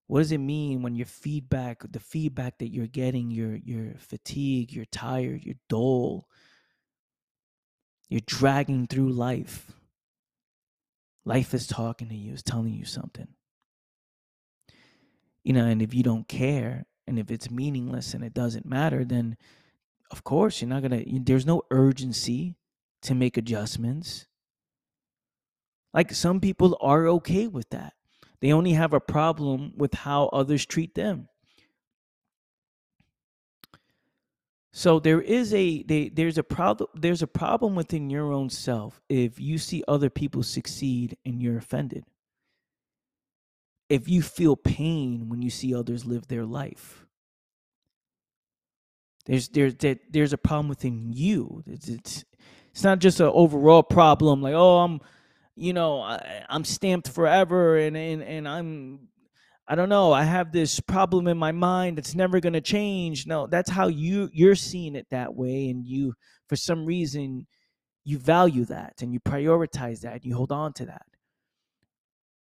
What 0.07 0.21
does 0.21 0.31
it 0.31 0.39
mean 0.39 0.83
when 0.83 0.95
your 0.95 1.07
feedback, 1.07 1.83
the 1.91 1.99
feedback 1.99 2.59
that 2.59 2.69
you're 2.69 2.87
getting, 2.87 3.31
you're 3.31 3.57
you're 3.57 3.95
fatigued, 3.99 4.73
you're 4.73 4.85
tired, 4.85 5.43
you're 5.45 5.57
dull, 5.69 6.29
you're 8.09 8.21
dragging 8.25 8.87
through 8.87 9.11
life? 9.11 9.76
Life 11.27 11.53
is 11.55 11.67
talking 11.67 12.09
to 12.09 12.15
you, 12.15 12.33
it's 12.33 12.43
telling 12.43 12.73
you 12.73 12.85
something. 12.85 13.27
You 15.43 15.53
know, 15.53 15.67
and 15.67 15.83
if 15.83 15.93
you 15.93 16.05
don't 16.05 16.29
care 16.29 16.87
and 17.07 17.19
if 17.19 17.31
it's 17.33 17.51
meaningless 17.51 18.15
and 18.15 18.25
it 18.25 18.33
doesn't 18.33 18.65
matter, 18.65 19.05
then 19.05 19.37
of 20.13 20.23
course 20.23 20.61
you're 20.61 20.69
not 20.69 20.83
going 20.83 21.05
to, 21.05 21.21
there's 21.21 21.45
no 21.45 21.63
urgency 21.73 22.55
to 23.03 23.15
make 23.15 23.37
adjustments. 23.37 24.27
Like 25.93 26.13
some 26.13 26.41
people 26.41 26.79
are 26.81 27.09
okay 27.09 27.49
with 27.49 27.71
that. 27.71 27.95
They 28.41 28.53
only 28.53 28.73
have 28.73 28.93
a 28.93 29.01
problem 29.01 29.73
with 29.77 29.95
how 29.95 30.27
others 30.27 30.65
treat 30.65 30.95
them. 30.95 31.29
So 34.77 35.01
there 35.01 35.23
is 35.23 35.55
a 35.55 35.83
they, 35.85 36.11
there's 36.11 36.37
a 36.37 36.43
problem 36.43 36.91
there's 36.95 37.23
a 37.23 37.27
problem 37.27 37.75
within 37.75 38.11
your 38.11 38.31
own 38.31 38.51
self 38.51 39.01
if 39.09 39.41
you 39.41 39.57
see 39.57 39.83
other 39.89 40.11
people 40.11 40.43
succeed 40.43 41.17
and 41.25 41.41
you're 41.43 41.57
offended. 41.57 42.05
If 43.89 44.07
you 44.07 44.21
feel 44.21 44.55
pain 44.55 45.31
when 45.31 45.41
you 45.41 45.49
see 45.49 45.75
others 45.75 46.05
live 46.05 46.29
their 46.29 46.45
life. 46.45 47.07
There's 49.25 49.49
there's 49.49 49.77
that 49.77 50.01
there's 50.11 50.35
a 50.35 50.39
problem 50.39 50.69
within 50.69 51.11
you. 51.11 51.63
It's 51.67 51.89
it's, 51.89 52.25
it's 52.71 52.85
not 52.85 52.99
just 52.99 53.19
an 53.19 53.31
overall 53.33 53.83
problem 53.83 54.43
like 54.43 54.55
oh 54.55 54.81
I'm 54.81 55.01
you 55.55 55.73
know 55.73 56.03
I, 56.03 56.45
I'm 56.51 56.65
stamped 56.65 57.09
forever 57.09 57.79
and 57.79 57.97
and 57.97 58.23
and 58.23 58.47
I'm 58.47 59.09
I 59.69 59.75
don't 59.75 59.89
know, 59.89 60.13
I 60.13 60.23
have 60.23 60.53
this 60.53 60.79
problem 60.79 61.27
in 61.27 61.37
my 61.37 61.51
mind 61.51 61.99
that's 61.99 62.15
never 62.15 62.39
going 62.41 62.53
to 62.53 62.61
change. 62.61 63.27
No, 63.27 63.49
that's 63.49 63.71
how 63.71 63.89
you 63.89 64.31
you're 64.33 64.55
seeing 64.55 64.95
it 64.95 65.09
that 65.11 65.35
way 65.35 65.69
and 65.71 65.85
you 65.85 66.15
for 66.49 66.55
some 66.55 66.87
reason 66.87 67.47
you 68.05 68.19
value 68.19 68.65
that 68.67 69.03
and 69.03 69.13
you 69.13 69.19
prioritize 69.19 70.01
that, 70.03 70.15
and 70.15 70.25
you 70.25 70.37
hold 70.37 70.53
on 70.53 70.73
to 70.75 70.87
that. 70.87 71.07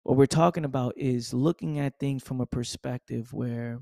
What 0.04 0.18
we're 0.18 0.28
talking 0.28 0.66
about 0.66 0.94
is 0.98 1.34
looking 1.34 1.80
at 1.80 2.00
things 2.00 2.22
from 2.22 2.40
a 2.42 2.46
perspective 2.46 3.34
where 3.34 3.80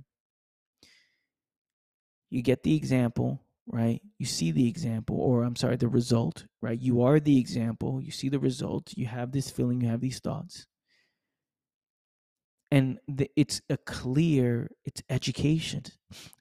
you 2.30 2.42
get 2.42 2.64
the 2.64 2.76
example, 2.78 3.42
right? 3.68 4.02
You 4.18 4.26
see 4.26 4.52
the 4.52 4.70
example, 4.70 5.18
or 5.20 5.44
I'm 5.44 5.58
sorry, 5.58 5.76
the 5.76 5.90
result, 5.90 6.46
right? 6.62 6.80
You 6.80 7.02
are 7.02 7.20
the 7.20 7.38
example, 7.38 8.02
you 8.02 8.12
see 8.12 8.30
the 8.30 8.40
result, 8.40 8.94
you 8.96 9.08
have 9.08 9.34
this 9.34 9.52
feeling, 9.52 9.82
you 9.82 9.90
have 9.90 10.00
these 10.00 10.20
thoughts 10.20 10.66
and 12.74 12.98
the, 13.08 13.30
it's 13.36 13.62
a 13.70 13.78
clear 13.78 14.72
it's 14.84 15.04
education. 15.08 15.84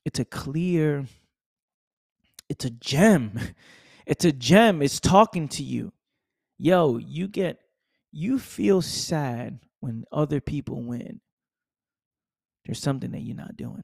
It's 0.07 0.19
a 0.19 0.25
clear 0.25 1.07
it's 2.49 2.65
a 2.65 2.71
gem. 2.71 3.39
It's 4.05 4.25
a 4.25 4.33
gem. 4.33 4.83
It's 4.83 4.99
talking 4.99 5.47
to 5.51 5.63
you. 5.63 5.93
Yo 6.59 6.97
you 6.97 7.29
get 7.29 7.61
you 8.11 8.41
feel 8.41 8.83
sad 8.83 9.61
when 9.79 10.05
other 10.11 10.41
people 10.41 10.83
win. 10.83 11.21
There's 12.65 12.81
something 12.81 13.13
that 13.13 13.21
you're 13.21 13.37
not 13.37 13.57
doing. 13.57 13.83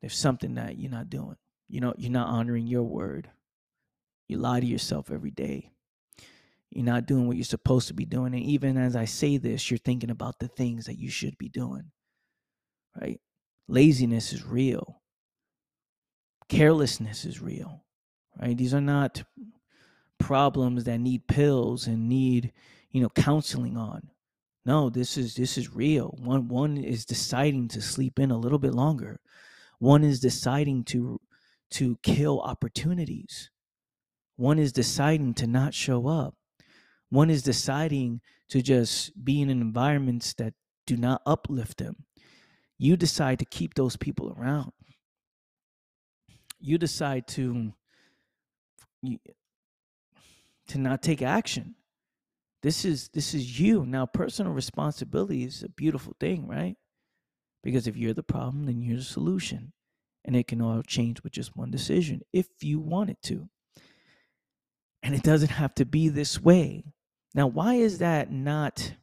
There's 0.00 0.16
something 0.16 0.54
that 0.54 0.78
you're 0.78 0.90
not 0.90 1.10
doing. 1.10 1.36
You 1.68 1.80
know 1.80 1.92
you're 1.98 2.10
not 2.10 2.28
honoring 2.28 2.66
your 2.66 2.84
word. 2.84 3.28
You 4.28 4.38
lie 4.38 4.60
to 4.60 4.66
yourself 4.66 5.10
every 5.10 5.30
day 5.30 5.72
you're 6.76 6.84
not 6.86 7.06
doing 7.06 7.26
what 7.28 7.36
you're 7.36 7.44
supposed 7.44 7.88
to 7.88 7.94
be 7.94 8.06
doing. 8.06 8.34
And 8.34 8.44
even 8.44 8.76
as 8.78 8.96
I 8.96 9.06
say 9.06 9.38
this, 9.38 9.70
you're 9.70 9.78
thinking 9.78 10.10
about 10.10 10.38
the 10.40 10.48
things 10.48 10.86
that 10.86 10.98
you 10.98 11.10
should 11.10 11.38
be 11.38 11.48
doing. 11.50 11.92
Right? 13.00 13.20
Laziness 13.68 14.32
is 14.32 14.44
real. 14.46 15.02
Carelessness 16.48 17.24
is 17.26 17.42
real. 17.42 17.84
Right? 18.40 18.56
These 18.56 18.74
are 18.74 18.80
not 18.82 19.24
problems 20.18 20.84
that 20.84 20.98
need 21.00 21.28
pills 21.28 21.86
and 21.86 22.08
need, 22.08 22.52
you 22.92 23.02
know, 23.02 23.10
counseling 23.10 23.76
on. 23.76 24.10
No, 24.66 24.90
this 24.90 25.18
is 25.18 25.34
this 25.36 25.58
is 25.58 25.74
real. 25.74 26.16
One 26.20 26.48
one 26.48 26.76
is 26.78 27.06
deciding 27.06 27.68
to 27.70 27.82
sleep 27.82 28.18
in 28.20 28.30
a 28.32 28.38
little 28.38 28.58
bit 28.60 28.74
longer. 28.74 29.20
One 29.80 30.04
is 30.04 30.20
deciding 30.20 30.84
to 30.86 31.20
to 31.72 31.98
kill 32.02 32.40
opportunities 32.42 33.50
One 34.36 34.58
is 34.58 34.72
deciding 34.72 35.34
to 35.36 35.46
not 35.48 35.74
show 35.74 36.08
up. 36.08 36.34
One 37.12 37.28
is 37.28 37.42
deciding 37.42 38.22
to 38.48 38.62
just 38.62 39.22
be 39.22 39.42
in 39.42 39.50
environments 39.50 40.32
that 40.38 40.54
do 40.86 40.96
not 40.96 41.20
uplift 41.26 41.76
them. 41.76 42.06
You 42.78 42.96
decide 42.96 43.38
to 43.40 43.44
keep 43.44 43.74
those 43.74 43.98
people 43.98 44.34
around. 44.34 44.72
You 46.58 46.78
decide 46.78 47.28
to 47.28 47.74
to 50.68 50.78
not 50.78 51.02
take 51.02 51.20
action. 51.20 51.74
This 52.62 52.86
is 52.86 53.10
this 53.12 53.34
is 53.34 53.60
you. 53.60 53.84
Now 53.84 54.06
personal 54.06 54.52
responsibility 54.52 55.44
is 55.44 55.62
a 55.62 55.68
beautiful 55.68 56.16
thing, 56.18 56.48
right? 56.48 56.76
Because 57.62 57.86
if 57.86 57.94
you're 57.94 58.14
the 58.14 58.22
problem, 58.22 58.64
then 58.64 58.80
you're 58.80 58.96
the 58.96 59.04
solution. 59.04 59.74
And 60.24 60.34
it 60.34 60.48
can 60.48 60.62
all 60.62 60.80
change 60.80 61.22
with 61.22 61.34
just 61.34 61.54
one 61.54 61.70
decision 61.70 62.22
if 62.32 62.46
you 62.62 62.80
want 62.80 63.10
it 63.10 63.18
to. 63.24 63.50
And 65.02 65.14
it 65.14 65.22
doesn't 65.22 65.50
have 65.50 65.74
to 65.74 65.84
be 65.84 66.08
this 66.08 66.40
way. 66.40 66.84
Now, 67.34 67.46
why 67.46 67.74
is 67.74 67.98
that 67.98 68.30
not? 68.30 68.94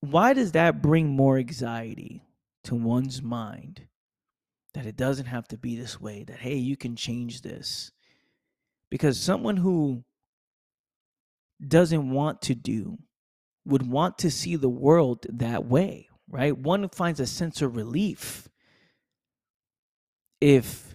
Why 0.00 0.32
does 0.32 0.52
that 0.52 0.80
bring 0.80 1.08
more 1.08 1.36
anxiety 1.36 2.22
to 2.64 2.74
one's 2.74 3.20
mind? 3.20 3.86
That 4.74 4.86
it 4.86 4.96
doesn't 4.96 5.26
have 5.26 5.48
to 5.48 5.58
be 5.58 5.76
this 5.76 6.00
way, 6.00 6.24
that, 6.24 6.38
hey, 6.38 6.54
you 6.54 6.76
can 6.76 6.94
change 6.94 7.42
this. 7.42 7.90
Because 8.88 9.18
someone 9.18 9.56
who 9.56 10.04
doesn't 11.66 12.10
want 12.10 12.40
to 12.42 12.54
do 12.54 12.98
would 13.64 13.86
want 13.86 14.18
to 14.18 14.30
see 14.30 14.56
the 14.56 14.68
world 14.68 15.26
that 15.28 15.66
way, 15.66 16.08
right? 16.28 16.56
One 16.56 16.88
finds 16.88 17.20
a 17.20 17.26
sense 17.26 17.60
of 17.60 17.76
relief 17.76 18.48
if 20.40 20.89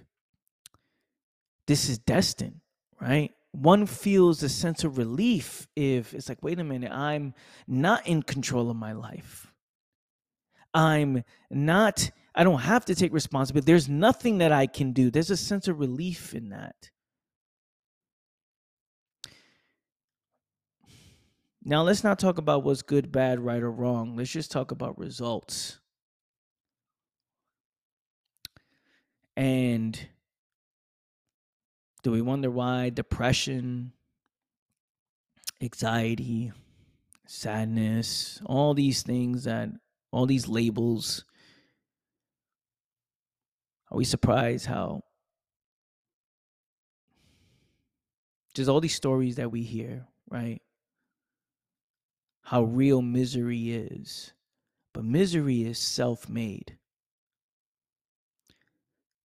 this 1.67 1.89
is 1.89 1.97
destined, 1.97 2.61
right? 3.01 3.31
One 3.51 3.85
feels 3.85 4.43
a 4.43 4.49
sense 4.49 4.83
of 4.83 4.97
relief 4.97 5.67
if 5.75 6.13
it's 6.13 6.29
like, 6.29 6.43
wait 6.43 6.59
a 6.59 6.63
minute, 6.63 6.91
I'm 6.91 7.33
not 7.67 8.05
in 8.05 8.21
control 8.21 8.69
of 8.69 8.75
my 8.75 8.91
life. 8.91 9.51
I'm 10.73 11.23
not, 11.49 12.11
I 12.35 12.43
don't 12.43 12.59
have 12.59 12.85
to 12.85 12.95
take 12.95 13.13
responsibility. 13.13 13.65
There's 13.65 13.87
nothing 13.87 14.39
that 14.39 14.51
I 14.51 14.67
can 14.67 14.91
do. 14.91 15.09
There's 15.09 15.31
a 15.31 15.37
sense 15.37 15.69
of 15.69 15.79
relief 15.79 16.35
in 16.35 16.49
that. 16.49 16.75
Now, 21.63 21.81
let's 21.81 22.03
not 22.03 22.19
talk 22.19 22.37
about 22.37 22.63
what's 22.63 22.83
good, 22.83 23.11
bad, 23.11 23.39
right, 23.39 23.63
or 23.63 23.71
wrong. 23.71 24.15
Let's 24.15 24.29
just 24.29 24.51
talk 24.51 24.69
about 24.69 24.99
results. 24.99 25.79
And 29.35 29.99
do 32.05 32.11
we 32.11 32.21
wonder 32.21 32.51
why 32.51 32.91
depression, 32.91 33.91
anxiety, 35.59 36.51
sadness, 37.25 38.39
all 38.45 38.75
these 38.75 39.01
things 39.01 39.45
that, 39.45 39.69
all 40.11 40.27
these 40.27 40.47
labels, 40.47 41.25
are 43.89 43.97
we 43.97 44.05
surprised 44.05 44.67
how 44.67 45.01
just 48.53 48.69
all 48.69 48.81
these 48.81 48.93
stories 48.93 49.37
that 49.37 49.51
we 49.51 49.63
hear, 49.63 50.05
right? 50.29 50.61
How 52.43 52.65
real 52.65 53.01
misery 53.01 53.71
is. 53.71 54.31
But 54.93 55.05
misery 55.05 55.63
is 55.63 55.79
self 55.79 56.29
made. 56.29 56.77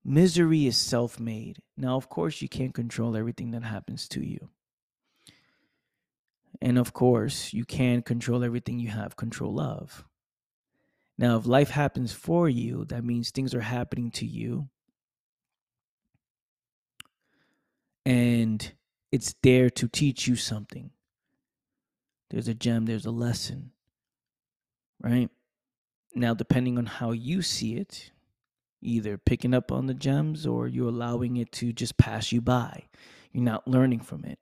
Misery 0.04 0.66
is 0.66 0.76
self 0.76 1.20
made. 1.20 1.58
Now, 1.76 1.96
of 1.96 2.08
course, 2.08 2.40
you 2.40 2.48
can't 2.48 2.74
control 2.74 3.16
everything 3.16 3.50
that 3.52 3.62
happens 3.62 4.08
to 4.08 4.24
you. 4.24 4.48
And 6.62 6.78
of 6.78 6.92
course, 6.92 7.52
you 7.52 7.64
can't 7.64 8.04
control 8.04 8.44
everything 8.44 8.78
you 8.78 8.88
have 8.88 9.16
control 9.16 9.60
of. 9.60 10.04
Now, 11.18 11.36
if 11.36 11.46
life 11.46 11.70
happens 11.70 12.12
for 12.12 12.48
you, 12.48 12.86
that 12.86 13.04
means 13.04 13.30
things 13.30 13.54
are 13.54 13.60
happening 13.60 14.10
to 14.12 14.26
you. 14.26 14.68
And 18.06 18.72
it's 19.12 19.34
there 19.42 19.68
to 19.70 19.88
teach 19.88 20.26
you 20.26 20.36
something. 20.36 20.90
There's 22.30 22.48
a 22.48 22.54
gem, 22.54 22.86
there's 22.86 23.06
a 23.06 23.10
lesson, 23.10 23.72
right? 25.02 25.28
Now, 26.14 26.32
depending 26.32 26.78
on 26.78 26.86
how 26.86 27.12
you 27.12 27.42
see 27.42 27.76
it, 27.76 28.12
either 28.82 29.18
picking 29.18 29.54
up 29.54 29.70
on 29.70 29.86
the 29.86 29.94
gems 29.94 30.46
or 30.46 30.68
you're 30.68 30.88
allowing 30.88 31.36
it 31.36 31.52
to 31.52 31.72
just 31.72 31.96
pass 31.96 32.32
you 32.32 32.40
by. 32.40 32.84
You're 33.32 33.44
not 33.44 33.68
learning 33.68 34.00
from 34.00 34.24
it. 34.24 34.38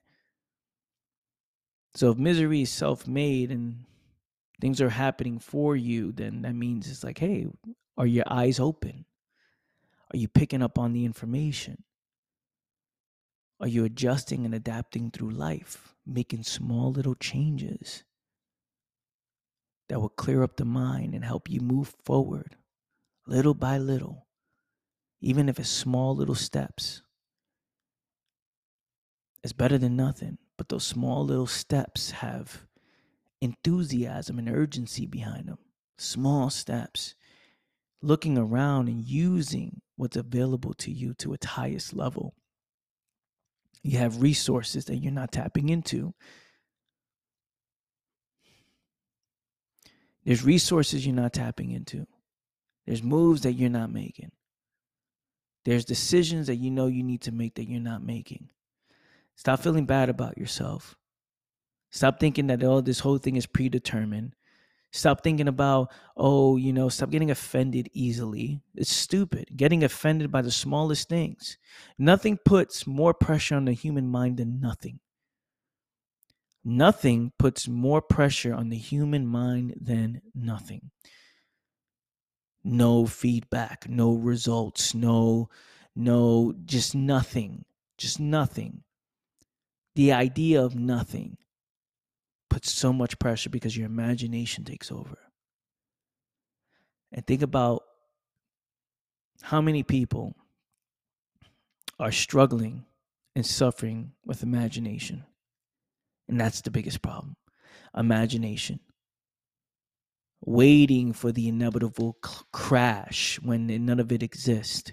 So 1.95 2.11
if 2.11 2.19
misery 2.19 2.63
is 2.63 2.71
self 2.71 3.07
made 3.07 3.51
and 3.51 3.85
things 4.61 4.81
are 4.81 4.91
happening 4.91 5.39
for 5.39 5.77
you, 5.77 6.13
then 6.13 6.43
that 6.43 6.55
means 6.55 6.89
it's 6.89 7.05
like, 7.05 7.19
hey, 7.19 7.47
are 7.97 8.07
your 8.07 8.25
eyes 8.29 8.61
open? 8.61 9.05
Are 10.13 10.17
you 10.17 10.29
picking 10.29 10.63
up 10.63 10.79
on 10.79 10.93
the 10.93 11.05
information? 11.05 11.83
Are 13.61 13.69
you 13.69 13.85
adjusting 13.85 14.45
and 14.45 14.55
adapting 14.55 15.11
through 15.11 15.31
life, 15.31 15.95
making 16.07 16.45
small 16.45 16.93
little 16.93 17.17
changes 17.17 18.05
that 19.89 20.01
will 20.01 20.09
clear 20.09 20.45
up 20.45 20.57
the 20.57 20.65
mind 20.65 21.15
and 21.15 21.25
help 21.25 21.51
you 21.51 21.61
move 21.61 21.95
forward 22.05 22.57
little 23.27 23.55
by 23.55 23.79
little? 23.79 24.28
Even 25.21 25.49
if 25.49 25.59
it's 25.59 25.69
small 25.69 26.15
little 26.15 26.35
steps. 26.35 27.03
It's 29.43 29.53
better 29.53 29.79
than 29.79 29.97
nothing, 29.97 30.39
but 30.57 30.69
those 30.69 30.85
small 30.85 31.25
little 31.25 31.47
steps 31.47 32.11
have 32.11 32.67
enthusiasm 33.41 34.39
and 34.39 34.49
urgency 34.49 35.07
behind 35.07 35.49
them. 35.49 35.59
Small 35.97 36.51
steps. 36.51 37.15
Looking 38.01 38.39
around 38.39 38.89
and 38.89 39.05
using 39.05 39.81
what's 39.97 40.17
available 40.17 40.75
to 40.75 40.93
you 40.93 41.15
to 41.15 41.33
its 41.35 41.47
highest 41.47 41.95
level. 41.95 42.35
You 43.83 43.99
have 43.99 44.23
resources 44.23 44.85
that 44.87 44.99
you're 44.99 45.13
not 45.13 45.33
tapping 45.33 45.69
into. 45.69 46.15
There's 50.25 50.45
resources 50.45 51.07
you're 51.07 51.15
not 51.15 51.33
tapping 51.33 51.71
into. 51.71 52.07
There's 52.87 53.03
moves 53.03 53.43
that 53.43 53.55
you're 53.55 53.71
not 53.71 53.93
making. 53.93 54.31
There's 55.69 55.85
decisions 55.85 56.47
that 56.47 56.57
you 56.57 56.71
know 56.71 56.87
you 56.87 57.03
need 57.03 57.21
to 57.21 57.31
make 57.31 57.57
that 57.57 57.69
you're 57.69 57.79
not 57.79 58.03
making. 58.03 58.49
Stop 59.35 59.61
feeling 59.61 59.85
bad 59.85 60.09
about 60.09 60.39
yourself. 60.39 60.97
Stop 61.91 62.19
thinking 62.19 62.47
that 62.47 62.65
oh 62.65 62.81
this 62.81 63.01
whole 63.01 63.19
thing 63.19 63.37
is 63.37 63.45
predetermined. 63.45 64.35
Stop 64.93 65.23
thinking 65.23 65.47
about 65.47 65.93
oh, 66.17 66.57
you 66.57 66.73
know, 66.73 66.89
stop 66.89 67.11
getting 67.11 67.31
offended 67.31 67.91
easily. 67.93 68.63
It's 68.77 68.91
stupid. 68.91 69.51
Getting 69.59 69.85
offended 69.85 70.33
by 70.33 70.41
the 70.41 70.51
smallest 70.51 71.11
things. 71.11 71.59
Nothing 71.99 72.39
puts 72.47 72.87
more 72.87 73.13
pressure 73.13 73.57
on 73.57 73.67
the 73.67 73.75
human 73.75 74.09
mind 74.09 74.39
than 74.39 74.61
nothing. 74.61 75.01
Nothing 76.65 77.33
puts 77.39 77.69
more 77.69 78.01
pressure 78.01 78.55
on 78.55 78.71
the 78.71 78.79
human 78.79 79.27
mind 79.27 79.75
than 79.79 80.23
nothing 80.35 80.93
no 82.65 83.07
feedback, 83.07 83.89
no 83.89 84.15
results, 84.15 84.95
no, 84.95 85.49
no, 85.95 86.55
just 86.65 86.95
nothing, 86.95 87.65
just 87.97 88.21
nothing. 88.21 88.83
The 89.95 90.13
idea 90.13 90.63
of 90.63 90.75
nothing 90.77 91.39
puts 92.51 92.73
so 92.73 92.93
much 92.93 93.19
pressure 93.19 93.51
because 93.51 93.77
your 93.77 93.87
imagination 93.87 94.65
takes 94.65 94.93
over. 94.93 95.19
And 97.13 97.27
think 97.27 97.43
about 97.43 97.83
how 99.43 99.61
many 99.61 99.83
people 99.83 100.35
are 101.99 102.13
struggling 102.13 102.85
and 103.35 103.45
suffering 103.45 104.13
with 104.25 104.43
imagination. 104.43 105.25
And 106.29 106.41
that's 106.41 106.61
the 106.61 106.71
biggest 106.71 107.03
problem 107.03 107.37
imagination 107.97 108.79
waiting 110.41 111.13
for 111.13 111.33
the 111.33 111.49
inevitable 111.49 112.17
c- 112.25 112.45
crash 112.53 113.39
when 113.43 113.67
none 113.67 114.01
of 114.01 114.13
it 114.13 114.23
exists 114.23 114.93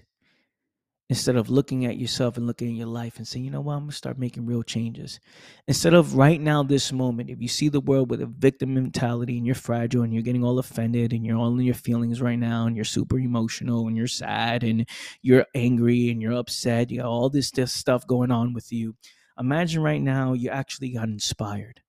instead 1.09 1.35
of 1.35 1.49
looking 1.49 1.85
at 1.85 1.97
yourself 1.97 2.35
and 2.35 2.47
looking 2.47 2.69
at 2.69 2.73
your 2.73 2.87
life 2.87 3.17
and 3.17 3.27
saying, 3.27 3.45
you 3.45 3.51
know 3.51 3.61
what, 3.61 3.73
I'm 3.75 3.81
gonna 3.81 3.91
start 3.91 4.17
making 4.17 4.45
real 4.45 4.63
changes. 4.63 5.19
Instead 5.67 5.93
of 5.93 6.15
right 6.15 6.41
now, 6.41 6.63
this 6.63 6.91
moment, 6.91 7.29
if 7.29 7.41
you 7.41 7.47
see 7.47 7.69
the 7.69 7.79
world 7.79 8.09
with 8.09 8.21
a 8.21 8.25
victim 8.25 8.73
mentality 8.73 9.37
and 9.37 9.45
you're 9.45 9.55
fragile 9.55 10.01
and 10.01 10.13
you're 10.13 10.23
getting 10.23 10.43
all 10.43 10.57
offended 10.57 11.13
and 11.13 11.25
you're 11.25 11.37
all 11.37 11.57
in 11.59 11.65
your 11.65 11.75
feelings 11.75 12.21
right 12.21 12.39
now 12.39 12.65
and 12.65 12.75
you're 12.75 12.85
super 12.85 13.19
emotional 13.19 13.87
and 13.87 13.95
you're 13.95 14.07
sad 14.07 14.63
and 14.63 14.89
you're 15.21 15.45
angry 15.53 16.09
and 16.09 16.21
you're 16.21 16.33
upset, 16.33 16.89
you 16.89 16.99
got 16.99 17.07
all 17.07 17.29
this, 17.29 17.51
this 17.51 17.71
stuff 17.71 18.07
going 18.07 18.31
on 18.31 18.53
with 18.53 18.71
you. 18.71 18.95
Imagine 19.37 19.83
right 19.83 20.01
now 20.01 20.33
you 20.33 20.49
actually 20.49 20.89
got 20.89 21.07
inspired. 21.07 21.81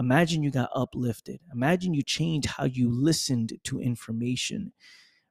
Imagine 0.00 0.42
you 0.42 0.50
got 0.52 0.70
uplifted. 0.74 1.40
Imagine 1.52 1.94
you 1.94 2.02
changed 2.02 2.48
how 2.48 2.64
you 2.66 2.90
listened 2.90 3.54
to 3.64 3.80
information. 3.80 4.72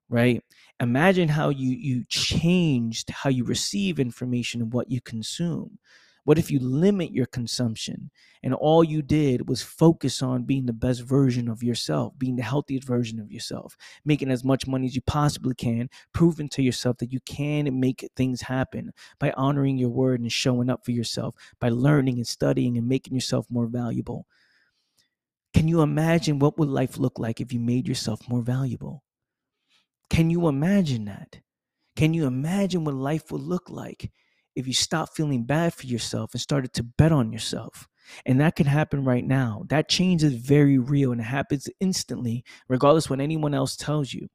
right? 0.10 0.44
Imagine 0.80 1.30
how 1.30 1.50
you 1.50 1.72
you 1.72 2.06
changed 2.10 3.10
how 3.12 3.30
you 3.30 3.44
receive 3.46 4.00
information 4.00 4.62
and 4.62 4.74
what 4.74 4.92
you 4.92 5.02
consume. 5.02 5.80
What 6.26 6.38
if 6.40 6.52
you 6.52 6.60
limit 6.60 7.12
your 7.14 7.26
consumption 7.26 8.12
and 8.44 8.54
all 8.54 8.84
you 8.84 9.02
did 9.02 9.50
was 9.50 9.64
focus 9.64 10.22
on 10.22 10.44
being 10.44 10.68
the 10.68 10.74
best 10.74 11.02
version 11.02 11.50
of 11.50 11.64
yourself, 11.64 12.14
being 12.20 12.36
the 12.38 12.44
healthiest 12.44 12.88
version 12.88 13.20
of 13.20 13.32
yourself, 13.32 13.76
making 14.06 14.32
as 14.32 14.44
much 14.44 14.68
money 14.68 14.88
as 14.88 14.96
you 14.96 15.02
possibly 15.02 15.56
can, 15.56 15.90
proving 16.14 16.50
to 16.50 16.62
yourself 16.64 16.98
that 17.00 17.14
you 17.14 17.20
can 17.22 17.80
make 17.80 18.08
things 18.16 18.42
happen 18.42 18.92
by 19.20 19.32
honoring 19.32 19.78
your 19.78 19.90
word 19.90 20.22
and 20.22 20.32
showing 20.32 20.70
up 20.70 20.86
for 20.86 20.92
yourself, 20.92 21.36
by 21.60 21.70
learning 21.70 22.18
and 22.18 22.28
studying 22.28 22.78
and 22.78 22.88
making 22.88 23.16
yourself 23.16 23.48
more 23.50 23.68
valuable. 23.68 24.28
Can 25.60 25.68
you 25.68 25.82
imagine 25.82 26.40
what 26.40 26.58
would 26.58 26.70
life 26.70 26.98
look 26.98 27.20
like 27.20 27.42
if 27.42 27.52
you 27.52 27.60
made 27.60 27.86
yourself 27.86 28.22
more 28.30 28.42
valuable? 28.42 29.04
Can 30.10 30.30
you 30.30 30.48
imagine 30.48 31.04
that? 31.04 31.42
Can 31.98 32.14
you 32.14 32.28
imagine 32.28 32.86
what 32.86 32.96
life 32.96 33.30
would 33.30 33.42
look 33.42 33.70
like 33.70 34.10
if 34.56 34.68
you 34.68 34.72
stopped 34.72 35.18
feeling 35.18 35.44
bad 35.44 35.74
for 35.74 35.86
yourself 35.86 36.32
and 36.32 36.40
started 36.40 36.72
to 36.76 36.84
bet 36.84 37.12
on 37.12 37.34
yourself? 37.34 37.90
And 38.26 38.40
that 38.40 38.56
can 38.56 38.68
happen 38.68 39.04
right 39.04 39.26
now. 39.26 39.66
That 39.68 39.90
change 39.90 40.24
is 40.24 40.36
very 40.36 40.78
real 40.78 41.12
and 41.12 41.20
it 41.20 41.26
happens 41.26 41.68
instantly, 41.82 42.46
regardless 42.70 43.10
what 43.10 43.20
anyone 43.20 43.54
else 43.54 43.76
tells 43.76 44.14
you. 44.14 44.30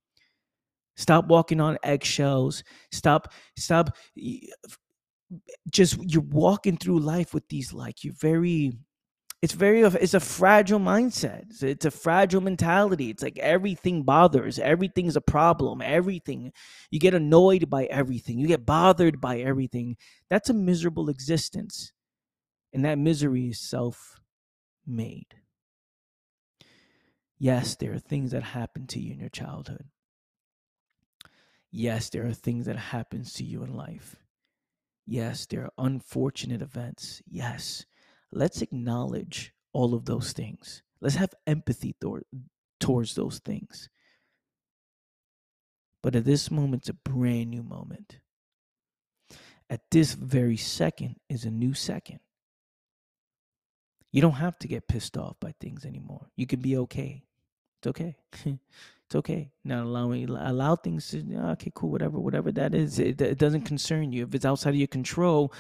Stop 0.99 1.29
walking 1.29 1.59
on 1.59 1.79
eggshells. 1.83 2.63
Stop, 2.93 3.33
stop. 3.57 3.97
Just 5.71 5.97
you're 6.03 6.21
walking 6.21 6.77
through 6.77 6.99
life 6.99 7.33
with 7.33 7.49
these 7.49 7.73
like 7.73 8.05
you're 8.05 8.13
very 8.13 8.75
it's 9.45 9.53
very 9.53 9.83
it's 9.83 10.15
a 10.15 10.21
fragile 10.21 10.81
mindset. 10.81 11.63
It's, 11.63 11.85
a 11.85 11.91
fragile 11.91 12.41
mentality. 12.41 13.11
It's 13.11 13.23
like 13.23 13.39
everything 13.39 14.03
bothers. 14.03 14.59
Everything's 14.59 15.17
a 15.17 15.21
problem. 15.21 15.83
Everything 15.83 16.51
you 16.91 16.99
get 16.99 17.13
annoyed 17.13 17.69
by 17.69 17.85
everything. 17.85 18.39
You 18.39 18.47
get 18.47 18.65
bothered 18.65 19.21
by 19.21 19.41
everything. 19.41 19.99
That's 20.31 20.49
a 20.49 20.55
miserable 20.55 21.11
existence. 21.11 21.93
And 22.73 22.87
that 22.87 22.97
misery 22.97 23.49
is 23.49 23.61
self-made. 23.61 25.35
Yes 27.39 27.77
there 27.77 27.93
are 27.93 27.99
things 27.99 28.31
that 28.31 28.45
happen 28.45 28.87
to 28.87 28.99
you 28.99 29.13
in 29.13 29.21
your 29.21 29.29
childhood. 29.29 29.85
Yes 31.71 32.09
there 32.09 32.27
are 32.27 32.33
things 32.33 32.65
that 32.65 32.77
happens 32.77 33.35
to 33.35 33.45
you 33.45 33.63
in 33.63 33.75
life. 33.75 34.17
Yes 35.07 35.45
there 35.45 35.65
are 35.65 35.73
unfortunate 35.77 36.63
events. 36.63 37.21
Yes 37.27 37.85
let's 38.35 38.63
acknowledge 38.63 39.53
all 39.73 39.95
of 39.95 40.05
those 40.05 40.33
things. 40.33 40.83
Let's 41.01 41.17
have 41.17 41.35
empathy 41.47 41.95
th- 42.01 42.23
towards 42.81 43.15
those 43.15 43.39
things. 43.39 43.89
But 46.03 46.17
at 46.17 46.25
this 46.25 46.51
moment, 46.51 46.83
it's 46.83 46.89
a 46.91 46.95
brand 46.95 47.51
new 47.51 47.63
moment. 47.63 48.19
At 49.71 49.91
this 49.91 50.13
very 50.13 50.57
second 50.57 51.17
is 51.29 51.45
a 51.45 51.51
new 51.51 51.73
second. 51.73 52.21
You 54.13 54.21
don't 54.21 54.33
have 54.33 54.59
to 54.61 54.69
get 54.69 54.87
pissed 54.87 55.17
off 55.17 55.41
by 55.41 55.55
things 55.61 55.85
anymore. 55.85 56.29
You 56.37 56.47
can 56.47 56.61
be 56.61 56.77
okay. 56.77 57.25
It's 57.81 57.87
okay. 57.89 58.17
it's 58.45 59.15
okay. 59.15 59.51
Not 59.65 59.85
allowing 59.85 60.29
allow 60.29 60.77
things 60.77 61.09
to 61.11 61.25
ah, 61.37 61.53
okay, 61.53 61.73
cool, 61.75 61.91
whatever, 61.91 62.21
whatever 62.21 62.53
that 62.53 62.75
is. 62.75 62.99
It, 62.99 63.21
it 63.21 63.39
doesn't 63.39 63.63
concern 63.63 64.13
you. 64.13 64.25
If 64.25 64.35
it's 64.35 64.45
outside 64.45 64.71
of 64.71 64.77
your 64.77 64.87
control, 64.87 65.53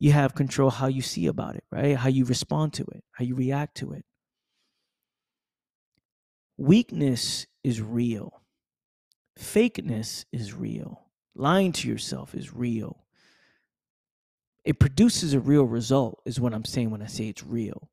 you 0.00 0.12
have 0.12 0.34
control 0.34 0.70
how 0.70 0.86
you 0.86 1.02
see 1.02 1.26
about 1.26 1.54
it, 1.54 1.64
right? 1.70 1.96
How 1.96 2.08
you 2.08 2.24
respond 2.24 2.72
to 2.74 2.84
it, 2.84 3.04
how 3.12 3.24
you 3.24 3.34
react 3.34 3.76
to 3.76 3.92
it. 3.92 4.04
Weakness 6.56 7.46
is 7.62 7.82
real. 7.82 8.42
Fakeness 9.38 10.24
is 10.32 10.54
real. 10.54 11.02
Lying 11.34 11.72
to 11.72 11.88
yourself 11.88 12.34
is 12.34 12.52
real. 12.52 13.04
It 14.64 14.78
produces 14.78 15.34
a 15.34 15.40
real 15.40 15.64
result, 15.64 16.20
is 16.24 16.40
what 16.40 16.54
I'm 16.54 16.64
saying 16.64 16.90
when 16.90 17.02
I 17.02 17.06
say 17.06 17.28
it's 17.28 17.44
real. 17.44 17.90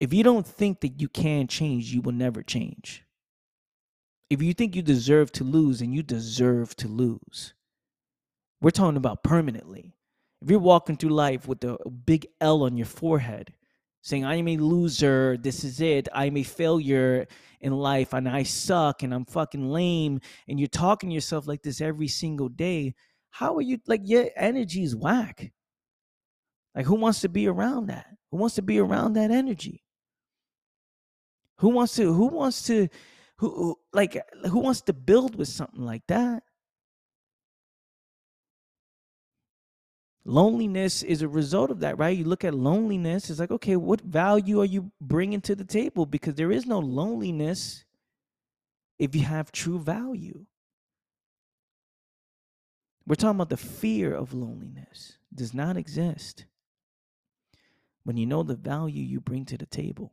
If 0.00 0.12
you 0.12 0.24
don't 0.24 0.46
think 0.46 0.80
that 0.80 1.00
you 1.00 1.08
can 1.08 1.46
change, 1.46 1.94
you 1.94 2.00
will 2.00 2.12
never 2.12 2.42
change. 2.42 3.04
If 4.28 4.42
you 4.42 4.52
think 4.52 4.74
you 4.74 4.82
deserve 4.82 5.30
to 5.32 5.44
lose, 5.44 5.80
and 5.80 5.94
you 5.94 6.02
deserve 6.02 6.74
to 6.76 6.88
lose. 6.88 7.54
We're 8.62 8.70
talking 8.70 8.96
about 8.96 9.24
permanently. 9.24 9.96
If 10.40 10.48
you're 10.48 10.60
walking 10.60 10.96
through 10.96 11.10
life 11.10 11.48
with 11.48 11.64
a 11.64 11.76
big 12.06 12.26
L 12.40 12.62
on 12.62 12.76
your 12.76 12.86
forehead, 12.86 13.52
saying, 14.02 14.24
I'm 14.24 14.46
a 14.48 14.56
loser, 14.56 15.36
this 15.36 15.64
is 15.64 15.80
it, 15.80 16.08
I'm 16.14 16.36
a 16.36 16.42
failure 16.44 17.26
in 17.60 17.72
life, 17.72 18.12
and 18.12 18.28
I 18.28 18.44
suck, 18.44 19.02
and 19.02 19.12
I'm 19.12 19.24
fucking 19.24 19.68
lame, 19.68 20.20
and 20.48 20.60
you're 20.60 20.68
talking 20.68 21.10
to 21.10 21.14
yourself 21.14 21.48
like 21.48 21.62
this 21.62 21.80
every 21.80 22.08
single 22.08 22.48
day, 22.48 22.94
how 23.30 23.56
are 23.56 23.62
you 23.62 23.78
like 23.86 24.02
your 24.04 24.28
energy 24.36 24.84
is 24.84 24.94
whack? 24.94 25.52
Like, 26.74 26.86
who 26.86 26.94
wants 26.94 27.20
to 27.20 27.28
be 27.28 27.48
around 27.48 27.86
that? 27.86 28.06
Who 28.30 28.38
wants 28.38 28.54
to 28.56 28.62
be 28.62 28.78
around 28.78 29.14
that 29.14 29.30
energy? 29.30 29.82
Who 31.58 31.68
wants 31.70 31.96
to, 31.96 32.12
who 32.12 32.26
wants 32.26 32.66
to, 32.66 32.88
who 33.38 33.76
like, 33.92 34.20
who 34.48 34.60
wants 34.60 34.82
to 34.82 34.92
build 34.92 35.34
with 35.34 35.48
something 35.48 35.82
like 35.82 36.02
that? 36.08 36.44
Loneliness 40.24 41.02
is 41.02 41.22
a 41.22 41.28
result 41.28 41.70
of 41.70 41.80
that 41.80 41.98
right? 41.98 42.16
You 42.16 42.24
look 42.24 42.44
at 42.44 42.54
loneliness 42.54 43.30
it's 43.30 43.40
like 43.40 43.50
okay 43.50 43.76
what 43.76 44.00
value 44.00 44.60
are 44.60 44.66
you 44.66 44.92
bringing 45.00 45.40
to 45.42 45.54
the 45.54 45.64
table? 45.64 46.06
Because 46.06 46.34
there 46.34 46.52
is 46.52 46.66
no 46.66 46.78
loneliness 46.78 47.84
if 48.98 49.14
you 49.16 49.22
have 49.22 49.50
true 49.50 49.78
value. 49.78 50.46
We're 53.06 53.16
talking 53.16 53.36
about 53.36 53.50
the 53.50 53.56
fear 53.56 54.14
of 54.14 54.32
loneliness 54.32 55.18
it 55.32 55.36
does 55.38 55.54
not 55.54 55.76
exist 55.76 56.46
when 58.04 58.16
you 58.16 58.26
know 58.26 58.42
the 58.42 58.56
value 58.56 59.02
you 59.02 59.20
bring 59.20 59.44
to 59.46 59.56
the 59.56 59.66
table. 59.66 60.12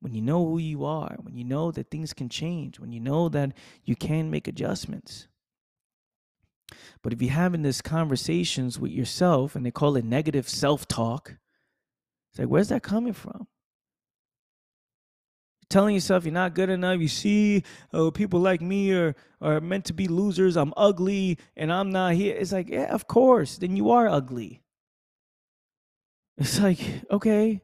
When 0.00 0.14
you 0.14 0.22
know 0.22 0.44
who 0.44 0.58
you 0.58 0.84
are 0.84 1.16
when 1.22 1.36
you 1.36 1.44
know 1.44 1.70
that 1.70 1.90
things 1.90 2.12
can 2.12 2.28
change 2.28 2.80
when 2.80 2.90
you 2.90 2.98
know 2.98 3.28
that 3.28 3.52
you 3.84 3.94
can 3.94 4.32
make 4.32 4.48
adjustments 4.48 5.28
but 7.02 7.12
if 7.12 7.22
you're 7.22 7.32
having 7.32 7.62
these 7.62 7.82
conversations 7.82 8.78
with 8.78 8.92
yourself 8.92 9.56
and 9.56 9.64
they 9.64 9.70
call 9.70 9.96
it 9.96 10.04
negative 10.04 10.48
self 10.48 10.86
talk, 10.88 11.36
it's 12.30 12.38
like, 12.38 12.48
where's 12.48 12.68
that 12.68 12.82
coming 12.82 13.12
from? 13.12 13.46
telling 15.72 15.94
yourself 15.94 16.24
you're 16.24 16.32
not 16.32 16.54
good 16.54 16.70
enough. 16.70 17.00
You 17.00 17.08
see, 17.08 17.64
oh, 17.92 18.10
people 18.10 18.38
like 18.38 18.60
me 18.60 18.92
are, 18.92 19.16
are 19.40 19.60
meant 19.60 19.86
to 19.86 19.94
be 19.94 20.06
losers. 20.06 20.56
I'm 20.56 20.74
ugly 20.76 21.38
and 21.56 21.72
I'm 21.72 21.90
not 21.90 22.12
here. 22.12 22.36
It's 22.38 22.52
like, 22.52 22.68
yeah, 22.68 22.94
of 22.94 23.08
course. 23.08 23.56
Then 23.56 23.74
you 23.74 23.90
are 23.90 24.06
ugly. 24.06 24.62
It's 26.38 26.60
like, 26.60 26.78
okay, 27.10 27.62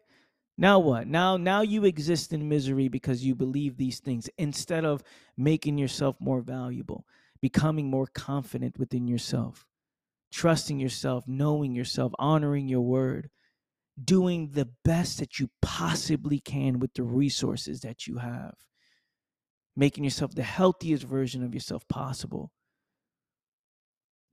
now 0.56 0.78
what? 0.78 1.06
Now 1.06 1.36
now 1.36 1.62
you 1.62 1.84
exist 1.84 2.32
in 2.32 2.48
misery 2.48 2.88
because 2.88 3.24
you 3.24 3.34
believe 3.34 3.76
these 3.76 4.00
things 4.00 4.28
instead 4.38 4.84
of 4.84 5.02
making 5.36 5.78
yourself 5.78 6.16
more 6.20 6.40
valuable 6.40 7.06
becoming 7.40 7.90
more 7.90 8.06
confident 8.06 8.78
within 8.78 9.06
yourself, 9.06 9.66
trusting 10.32 10.78
yourself, 10.78 11.24
knowing 11.26 11.74
yourself, 11.74 12.12
honoring 12.18 12.68
your 12.68 12.80
word, 12.80 13.30
doing 14.02 14.50
the 14.52 14.68
best 14.84 15.18
that 15.18 15.38
you 15.38 15.50
possibly 15.62 16.38
can 16.40 16.78
with 16.78 16.94
the 16.94 17.02
resources 17.02 17.80
that 17.80 18.06
you 18.06 18.18
have, 18.18 18.54
making 19.76 20.04
yourself 20.04 20.34
the 20.34 20.42
healthiest 20.42 21.04
version 21.04 21.42
of 21.42 21.54
yourself 21.54 21.86
possible, 21.88 22.52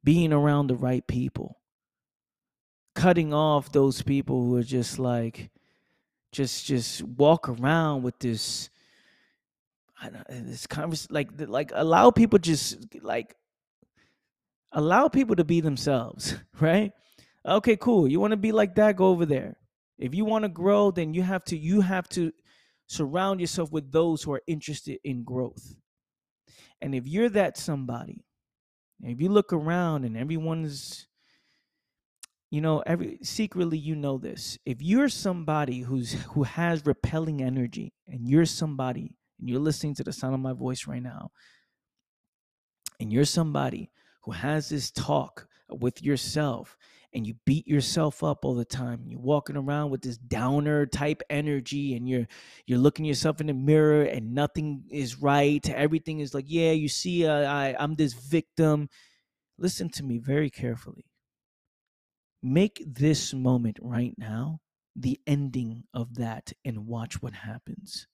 being 0.04 0.32
around 0.32 0.68
the 0.68 0.76
right 0.76 1.08
people, 1.08 1.60
cutting 2.94 3.34
off 3.34 3.72
those 3.72 4.02
people 4.02 4.44
who 4.46 4.56
are 4.56 4.64
just 4.64 5.00
like, 5.00 5.50
just 6.32 6.66
just 6.66 7.02
walk 7.02 7.48
around 7.48 8.04
with 8.04 8.20
this 8.20 8.70
this 10.30 10.68
conversation 10.68 11.14
like 11.14 11.30
like 11.48 11.72
allow 11.74 12.12
people 12.12 12.40
just 12.40 12.78
like 13.02 13.36
allow 14.72 15.08
people 15.08 15.36
to 15.36 15.44
be 15.44 15.62
themselves 15.62 16.36
right? 16.60 16.92
Okay 17.46 17.78
cool 17.78 18.08
you 18.08 18.20
want 18.20 18.32
to 18.32 18.38
be 18.38 18.52
like 18.52 18.76
that 18.76 18.96
go 18.96 19.08
over 19.08 19.26
there. 19.26 19.58
If 19.98 20.14
you 20.14 20.26
want 20.26 20.44
to 20.44 20.50
grow 20.50 20.92
then 20.92 21.14
you 21.14 21.24
have 21.24 21.44
to 21.46 21.58
you 21.58 21.82
have 21.82 22.10
to 22.10 22.32
surround 22.88 23.40
yourself 23.40 23.72
with 23.72 23.92
those 23.92 24.22
who 24.22 24.34
are 24.34 24.42
interested 24.46 25.00
in 25.04 25.24
growth. 25.24 25.76
And 26.82 26.94
if 26.94 27.08
you're 27.08 27.30
that 27.30 27.58
somebody 27.58 28.26
if 29.02 29.22
you 29.22 29.30
look 29.30 29.54
around 29.54 30.06
and 30.06 30.18
everyone's 30.18 31.08
you 32.52 32.62
know 32.62 32.84
every 32.86 33.20
secretly 33.24 33.78
you 33.78 33.96
know 33.96 34.18
this 34.18 34.58
if 34.66 34.82
you're 34.82 35.10
somebody 35.10 35.82
who's 35.82 36.14
who 36.32 36.44
has 36.44 36.86
repelling 36.86 37.42
energy 37.42 37.94
and 38.08 38.28
you're 38.28 38.46
somebody 38.46 39.16
you're 39.50 39.60
listening 39.60 39.96
to 39.96 40.04
the 40.04 40.14
sound 40.14 40.34
of 40.34 40.40
my 40.40 40.54
voice 40.54 40.88
right 40.88 41.04
now, 41.04 41.32
and 43.00 43.12
you're 43.12 43.26
somebody 43.26 43.92
who 44.24 44.32
has 44.32 44.70
this 44.70 44.92
talk 44.92 45.48
with 45.70 46.02
yourself 46.02 46.78
and 47.14 47.26
you 47.26 47.34
beat 47.46 47.66
yourself 47.66 48.24
up 48.24 48.44
all 48.44 48.54
the 48.54 48.66
time 48.66 49.04
you're 49.08 49.20
walking 49.20 49.56
around 49.56 49.90
with 49.90 50.02
this 50.02 50.18
downer 50.18 50.86
type 50.86 51.24
energy 51.30 51.96
and 51.96 52.08
you're 52.08 52.28
you're 52.68 52.78
looking 52.78 53.06
yourself 53.06 53.42
in 53.42 53.48
the 53.48 53.54
mirror 53.54 54.04
and 54.04 54.36
nothing 54.36 54.84
is 54.92 55.20
right 55.22 55.68
everything 55.70 56.20
is 56.20 56.34
like 56.34 56.46
yeah 56.48 56.72
you 56.72 56.88
see 56.88 57.26
uh, 57.26 57.50
I 57.52 57.76
I'm 57.80 57.96
this 57.96 58.14
victim. 58.14 58.90
Listen 59.58 59.90
to 59.92 60.04
me 60.04 60.18
very 60.18 60.50
carefully. 60.50 61.06
Make 62.44 62.84
this 62.86 63.34
moment 63.34 63.78
right 63.82 64.14
now 64.18 64.60
the 64.96 65.20
ending 65.26 65.84
of 65.94 66.16
that 66.16 66.52
and 66.66 66.86
watch 66.86 67.22
what 67.22 67.34
happens 67.34 68.08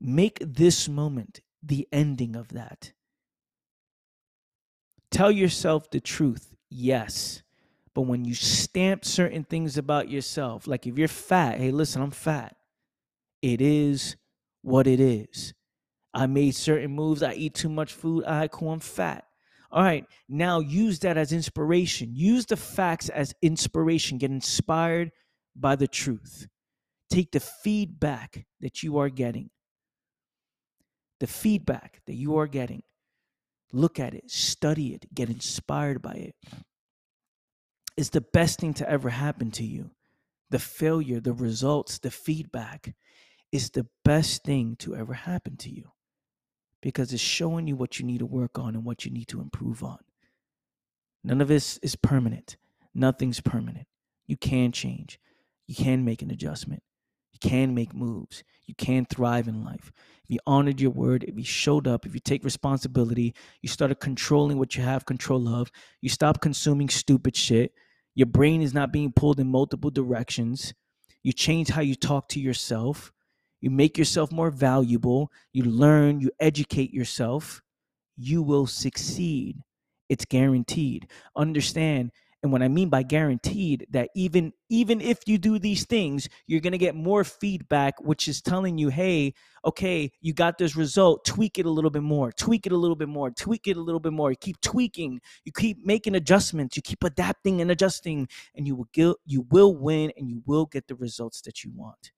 make 0.00 0.38
this 0.40 0.88
moment 0.88 1.40
the 1.62 1.86
ending 1.92 2.36
of 2.36 2.48
that 2.48 2.92
tell 5.10 5.30
yourself 5.30 5.90
the 5.90 6.00
truth 6.00 6.50
Yes. 6.70 7.42
But 7.94 8.02
when 8.02 8.24
you 8.24 8.34
stamp 8.34 9.04
certain 9.04 9.44
things 9.44 9.76
about 9.76 10.08
yourself, 10.08 10.66
like 10.68 10.86
if 10.86 10.96
you're 10.96 11.08
fat, 11.08 11.58
hey, 11.58 11.72
listen, 11.72 12.00
I'm 12.00 12.12
fat. 12.12 12.54
It 13.42 13.60
is 13.60 14.16
what 14.62 14.86
it 14.86 15.00
is. 15.00 15.52
I 16.14 16.26
made 16.26 16.54
certain 16.54 16.92
moves. 16.92 17.22
I 17.22 17.34
eat 17.34 17.54
too 17.54 17.68
much 17.68 17.92
food. 17.92 18.24
I 18.24 18.48
cool, 18.48 18.70
I'm 18.72 18.80
fat. 18.80 19.24
All 19.72 19.82
right, 19.82 20.04
now 20.28 20.60
use 20.60 20.98
that 21.00 21.16
as 21.16 21.32
inspiration. 21.32 22.10
Use 22.14 22.46
the 22.46 22.56
facts 22.56 23.08
as 23.08 23.34
inspiration. 23.42 24.18
Get 24.18 24.30
inspired 24.30 25.12
by 25.54 25.76
the 25.76 25.88
truth. 25.88 26.48
Take 27.10 27.32
the 27.32 27.40
feedback 27.40 28.46
that 28.60 28.82
you 28.82 28.98
are 28.98 29.08
getting. 29.08 29.50
The 31.20 31.26
feedback 31.26 32.00
that 32.06 32.14
you 32.14 32.38
are 32.38 32.46
getting 32.46 32.82
Look 33.72 34.00
at 34.00 34.14
it, 34.14 34.30
study 34.30 34.94
it, 34.94 35.14
get 35.14 35.30
inspired 35.30 36.02
by 36.02 36.14
it. 36.14 36.34
It's 37.96 38.08
the 38.08 38.20
best 38.20 38.60
thing 38.60 38.74
to 38.74 38.88
ever 38.88 39.10
happen 39.10 39.50
to 39.52 39.64
you. 39.64 39.90
The 40.50 40.58
failure, 40.58 41.20
the 41.20 41.32
results, 41.32 41.98
the 41.98 42.10
feedback 42.10 42.94
is 43.52 43.70
the 43.70 43.86
best 44.04 44.44
thing 44.44 44.76
to 44.80 44.96
ever 44.96 45.12
happen 45.14 45.56
to 45.58 45.70
you 45.70 45.92
because 46.82 47.12
it's 47.12 47.22
showing 47.22 47.68
you 47.68 47.76
what 47.76 48.00
you 48.00 48.06
need 48.06 48.18
to 48.18 48.26
work 48.26 48.58
on 48.58 48.74
and 48.74 48.84
what 48.84 49.04
you 49.04 49.12
need 49.12 49.28
to 49.28 49.40
improve 49.40 49.84
on. 49.84 49.98
None 51.22 51.40
of 51.40 51.48
this 51.48 51.78
is 51.78 51.94
permanent. 51.94 52.56
Nothing's 52.94 53.40
permanent. 53.40 53.86
You 54.26 54.36
can 54.36 54.72
change. 54.72 55.20
You 55.68 55.76
can 55.76 56.04
make 56.04 56.22
an 56.22 56.30
adjustment. 56.30 56.82
Can 57.40 57.74
make 57.74 57.94
moves. 57.94 58.44
You 58.66 58.74
can 58.74 59.04
thrive 59.04 59.48
in 59.48 59.64
life. 59.64 59.92
If 60.24 60.30
you 60.30 60.38
honored 60.46 60.80
your 60.80 60.92
word, 60.92 61.24
if 61.24 61.36
you 61.36 61.44
showed 61.44 61.88
up, 61.88 62.06
if 62.06 62.14
you 62.14 62.20
take 62.20 62.44
responsibility, 62.44 63.34
you 63.62 63.68
started 63.68 63.96
controlling 63.96 64.58
what 64.58 64.76
you 64.76 64.82
have 64.82 65.04
control 65.04 65.48
of, 65.48 65.70
you 66.00 66.08
stop 66.08 66.40
consuming 66.40 66.88
stupid 66.88 67.34
shit, 67.34 67.72
your 68.14 68.26
brain 68.26 68.62
is 68.62 68.74
not 68.74 68.92
being 68.92 69.12
pulled 69.12 69.40
in 69.40 69.48
multiple 69.50 69.90
directions, 69.90 70.72
you 71.22 71.32
change 71.32 71.68
how 71.68 71.80
you 71.80 71.94
talk 71.94 72.28
to 72.28 72.40
yourself, 72.40 73.12
you 73.60 73.70
make 73.70 73.98
yourself 73.98 74.30
more 74.30 74.50
valuable, 74.50 75.32
you 75.52 75.64
learn, 75.64 76.20
you 76.20 76.30
educate 76.38 76.92
yourself, 76.92 77.60
you 78.16 78.42
will 78.42 78.66
succeed. 78.66 79.58
It's 80.08 80.24
guaranteed. 80.24 81.08
Understand 81.36 82.10
and 82.42 82.52
what 82.52 82.62
i 82.62 82.68
mean 82.68 82.88
by 82.88 83.02
guaranteed 83.02 83.86
that 83.90 84.10
even 84.14 84.52
even 84.68 85.00
if 85.00 85.18
you 85.26 85.38
do 85.38 85.58
these 85.58 85.84
things 85.84 86.28
you're 86.46 86.60
going 86.60 86.72
to 86.72 86.78
get 86.78 86.94
more 86.94 87.24
feedback 87.24 88.00
which 88.00 88.28
is 88.28 88.40
telling 88.40 88.78
you 88.78 88.88
hey 88.88 89.32
okay 89.64 90.10
you 90.20 90.32
got 90.32 90.56
this 90.58 90.76
result 90.76 91.24
tweak 91.24 91.58
it 91.58 91.66
a 91.66 91.70
little 91.70 91.90
bit 91.90 92.02
more 92.02 92.32
tweak 92.32 92.66
it 92.66 92.72
a 92.72 92.76
little 92.76 92.96
bit 92.96 93.08
more 93.08 93.30
tweak 93.30 93.66
it 93.66 93.76
a 93.76 93.80
little 93.80 94.00
bit 94.00 94.12
more 94.12 94.30
you 94.30 94.36
keep 94.36 94.60
tweaking. 94.60 95.20
You 95.44 95.52
keep 95.52 95.84
making 95.84 96.14
adjustments 96.14 96.76
you 96.76 96.82
keep 96.82 97.02
adapting 97.04 97.60
and 97.60 97.70
adjusting 97.70 98.28
and 98.54 98.66
you 98.66 98.76
will 98.76 98.88
get 98.92 99.16
you 99.26 99.46
will 99.50 99.74
win 99.74 100.12
and 100.16 100.30
you 100.30 100.42
will 100.46 100.66
get 100.66 100.88
the 100.88 100.94
results 100.94 101.40
that 101.42 101.64
you 101.64 101.70
want. 101.74 102.12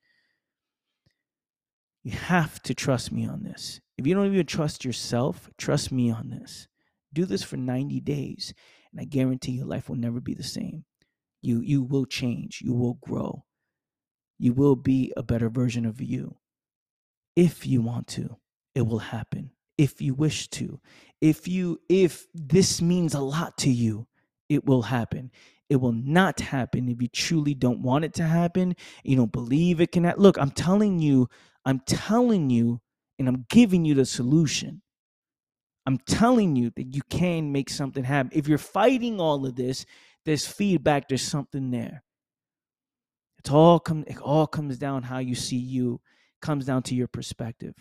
You 2.05 2.13
have 2.13 2.61
to 2.63 2.75
trust 2.75 3.13
me 3.13 3.27
on 3.27 3.45
this. 3.45 3.81
If 3.97 4.07
you 4.07 4.15
don't 4.15 4.33
even 4.33 4.47
trust 4.47 4.85
yourself 4.85 5.51
trust 5.59 5.93
me 5.93 6.11
on 6.11 6.31
this. 6.31 6.69
Do 7.13 7.25
this 7.27 7.43
for 7.43 7.57
90 7.57 8.01
days 8.01 8.55
and 8.93 9.01
I 9.01 9.05
guarantee 9.05 9.53
your 9.53 9.67
life 9.67 9.89
will 9.89 9.97
never 9.97 10.21
be 10.21 10.35
the 10.35 10.43
same. 10.45 10.85
You 11.43 11.61
you 11.61 11.83
will 11.83 12.07
change, 12.07 12.61
you 12.63 12.75
will 12.75 12.95
grow. 12.95 13.45
You 14.39 14.53
will 14.55 14.77
be 14.77 15.13
a 15.17 15.23
better 15.23 15.49
version 15.51 15.87
of 15.87 16.01
you. 16.01 16.37
If 17.37 17.67
you 17.67 17.81
want 17.83 18.09
to, 18.09 18.37
it 18.75 18.83
will 18.87 18.99
happen. 19.01 19.51
If 19.79 20.01
you 20.03 20.15
wish 20.15 20.49
to. 20.51 20.81
If 21.21 21.49
you 21.49 21.81
if 21.89 22.27
this 22.35 22.83
means 22.83 23.15
a 23.15 23.21
lot 23.21 23.57
to 23.59 23.71
you, 23.71 24.07
it 24.49 24.67
will 24.67 24.83
happen. 24.83 25.31
It 25.71 25.77
will 25.77 25.93
not 25.93 26.41
happen 26.41 26.89
if 26.89 27.01
you 27.01 27.09
truly 27.09 27.55
don't 27.55 27.81
want 27.83 28.05
it 28.05 28.15
to 28.15 28.25
happen. 28.25 28.77
You 29.05 29.17
don't 29.17 29.33
believe 29.33 29.81
it 29.81 29.93
can. 29.93 30.13
Look, 30.19 30.39
I'm 30.39 30.51
telling 30.51 30.99
you, 30.99 31.29
I'm 31.65 31.81
telling 31.87 32.51
you, 32.51 32.81
and 33.19 33.29
I'm 33.29 33.47
giving 33.49 33.85
you 33.85 33.95
the 33.95 34.05
solution. 34.05 34.83
I'm 35.85 35.99
telling 35.99 36.55
you 36.57 36.71
that 36.77 36.95
you 36.95 37.03
can 37.09 37.51
make 37.53 37.69
something 37.69 38.05
happen. 38.05 38.31
If 38.35 38.47
you're 38.47 38.59
fighting 38.59 39.21
all 39.21 39.45
of 39.45 39.57
this, 39.57 39.85
there's 40.25 40.47
feedback, 40.47 41.09
there's 41.09 41.23
something 41.23 41.71
there. 41.71 42.05
It's 43.39 43.51
all 43.51 43.81
come 43.81 44.05
it 44.07 44.19
all 44.21 44.47
comes 44.47 44.79
down 44.79 45.03
how 45.03 45.19
you 45.19 45.35
see 45.35 45.57
you, 45.57 46.01
comes 46.41 46.67
down 46.67 46.85
to 46.85 46.95
your 46.95 47.09
perspective. 47.09 47.75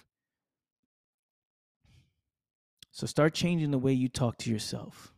So 2.92 3.06
start 3.06 3.34
changing 3.34 3.72
the 3.72 3.78
way 3.78 3.94
you 3.94 4.10
talk 4.10 4.38
to 4.40 4.52
yourself. 4.52 5.14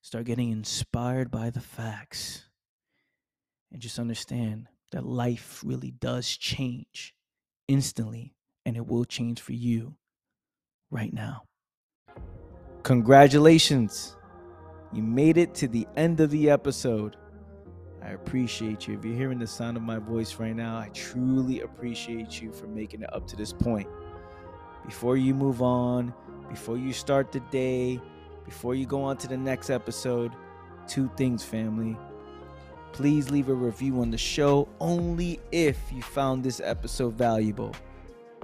Start 0.00 0.24
getting 0.24 0.50
inspired 0.50 1.30
by 1.30 1.50
the 1.50 1.60
facts. 1.60 2.44
And 3.72 3.82
just 3.82 3.98
understand 3.98 4.68
that 4.92 5.04
life 5.04 5.62
really 5.64 5.90
does 5.90 6.36
change 6.36 7.14
instantly, 7.68 8.34
and 8.64 8.76
it 8.76 8.86
will 8.86 9.04
change 9.04 9.40
for 9.40 9.52
you 9.52 9.96
right 10.90 11.12
now. 11.12 11.42
Congratulations. 12.86 14.14
You 14.92 15.02
made 15.02 15.38
it 15.38 15.56
to 15.56 15.66
the 15.66 15.88
end 15.96 16.20
of 16.20 16.30
the 16.30 16.48
episode. 16.48 17.16
I 18.00 18.10
appreciate 18.10 18.86
you. 18.86 18.96
If 18.96 19.04
you're 19.04 19.16
hearing 19.16 19.40
the 19.40 19.46
sound 19.48 19.76
of 19.76 19.82
my 19.82 19.98
voice 19.98 20.36
right 20.36 20.54
now, 20.54 20.76
I 20.76 20.90
truly 20.94 21.62
appreciate 21.62 22.40
you 22.40 22.52
for 22.52 22.68
making 22.68 23.02
it 23.02 23.12
up 23.12 23.26
to 23.26 23.34
this 23.34 23.52
point. 23.52 23.88
Before 24.84 25.16
you 25.16 25.34
move 25.34 25.62
on, 25.62 26.14
before 26.48 26.78
you 26.78 26.92
start 26.92 27.32
the 27.32 27.40
day, 27.50 28.00
before 28.44 28.76
you 28.76 28.86
go 28.86 29.02
on 29.02 29.16
to 29.16 29.26
the 29.26 29.36
next 29.36 29.68
episode, 29.68 30.30
two 30.86 31.10
things, 31.16 31.42
family. 31.42 31.96
Please 32.92 33.32
leave 33.32 33.48
a 33.48 33.54
review 33.54 34.00
on 34.00 34.12
the 34.12 34.16
show 34.16 34.68
only 34.78 35.40
if 35.50 35.76
you 35.92 36.02
found 36.02 36.44
this 36.44 36.60
episode 36.62 37.14
valuable. 37.14 37.74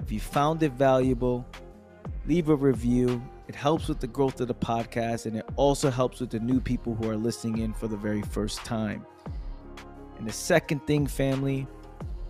If 0.01 0.11
you 0.11 0.19
found 0.19 0.63
it 0.63 0.73
valuable, 0.73 1.47
leave 2.25 2.49
a 2.49 2.55
review 2.55 3.21
it 3.47 3.55
helps 3.55 3.87
with 3.87 3.99
the 3.99 4.07
growth 4.07 4.41
of 4.41 4.47
the 4.47 4.55
podcast 4.55 5.25
and 5.25 5.35
it 5.35 5.45
also 5.57 5.91
helps 5.91 6.21
with 6.21 6.29
the 6.29 6.39
new 6.39 6.61
people 6.61 6.95
who 6.95 7.09
are 7.09 7.17
listening 7.17 7.57
in 7.59 7.73
for 7.73 7.87
the 7.87 7.97
very 7.97 8.21
first 8.21 8.63
time. 8.63 9.05
And 10.17 10.25
the 10.27 10.31
second 10.31 10.87
thing, 10.87 11.07
family, 11.07 11.67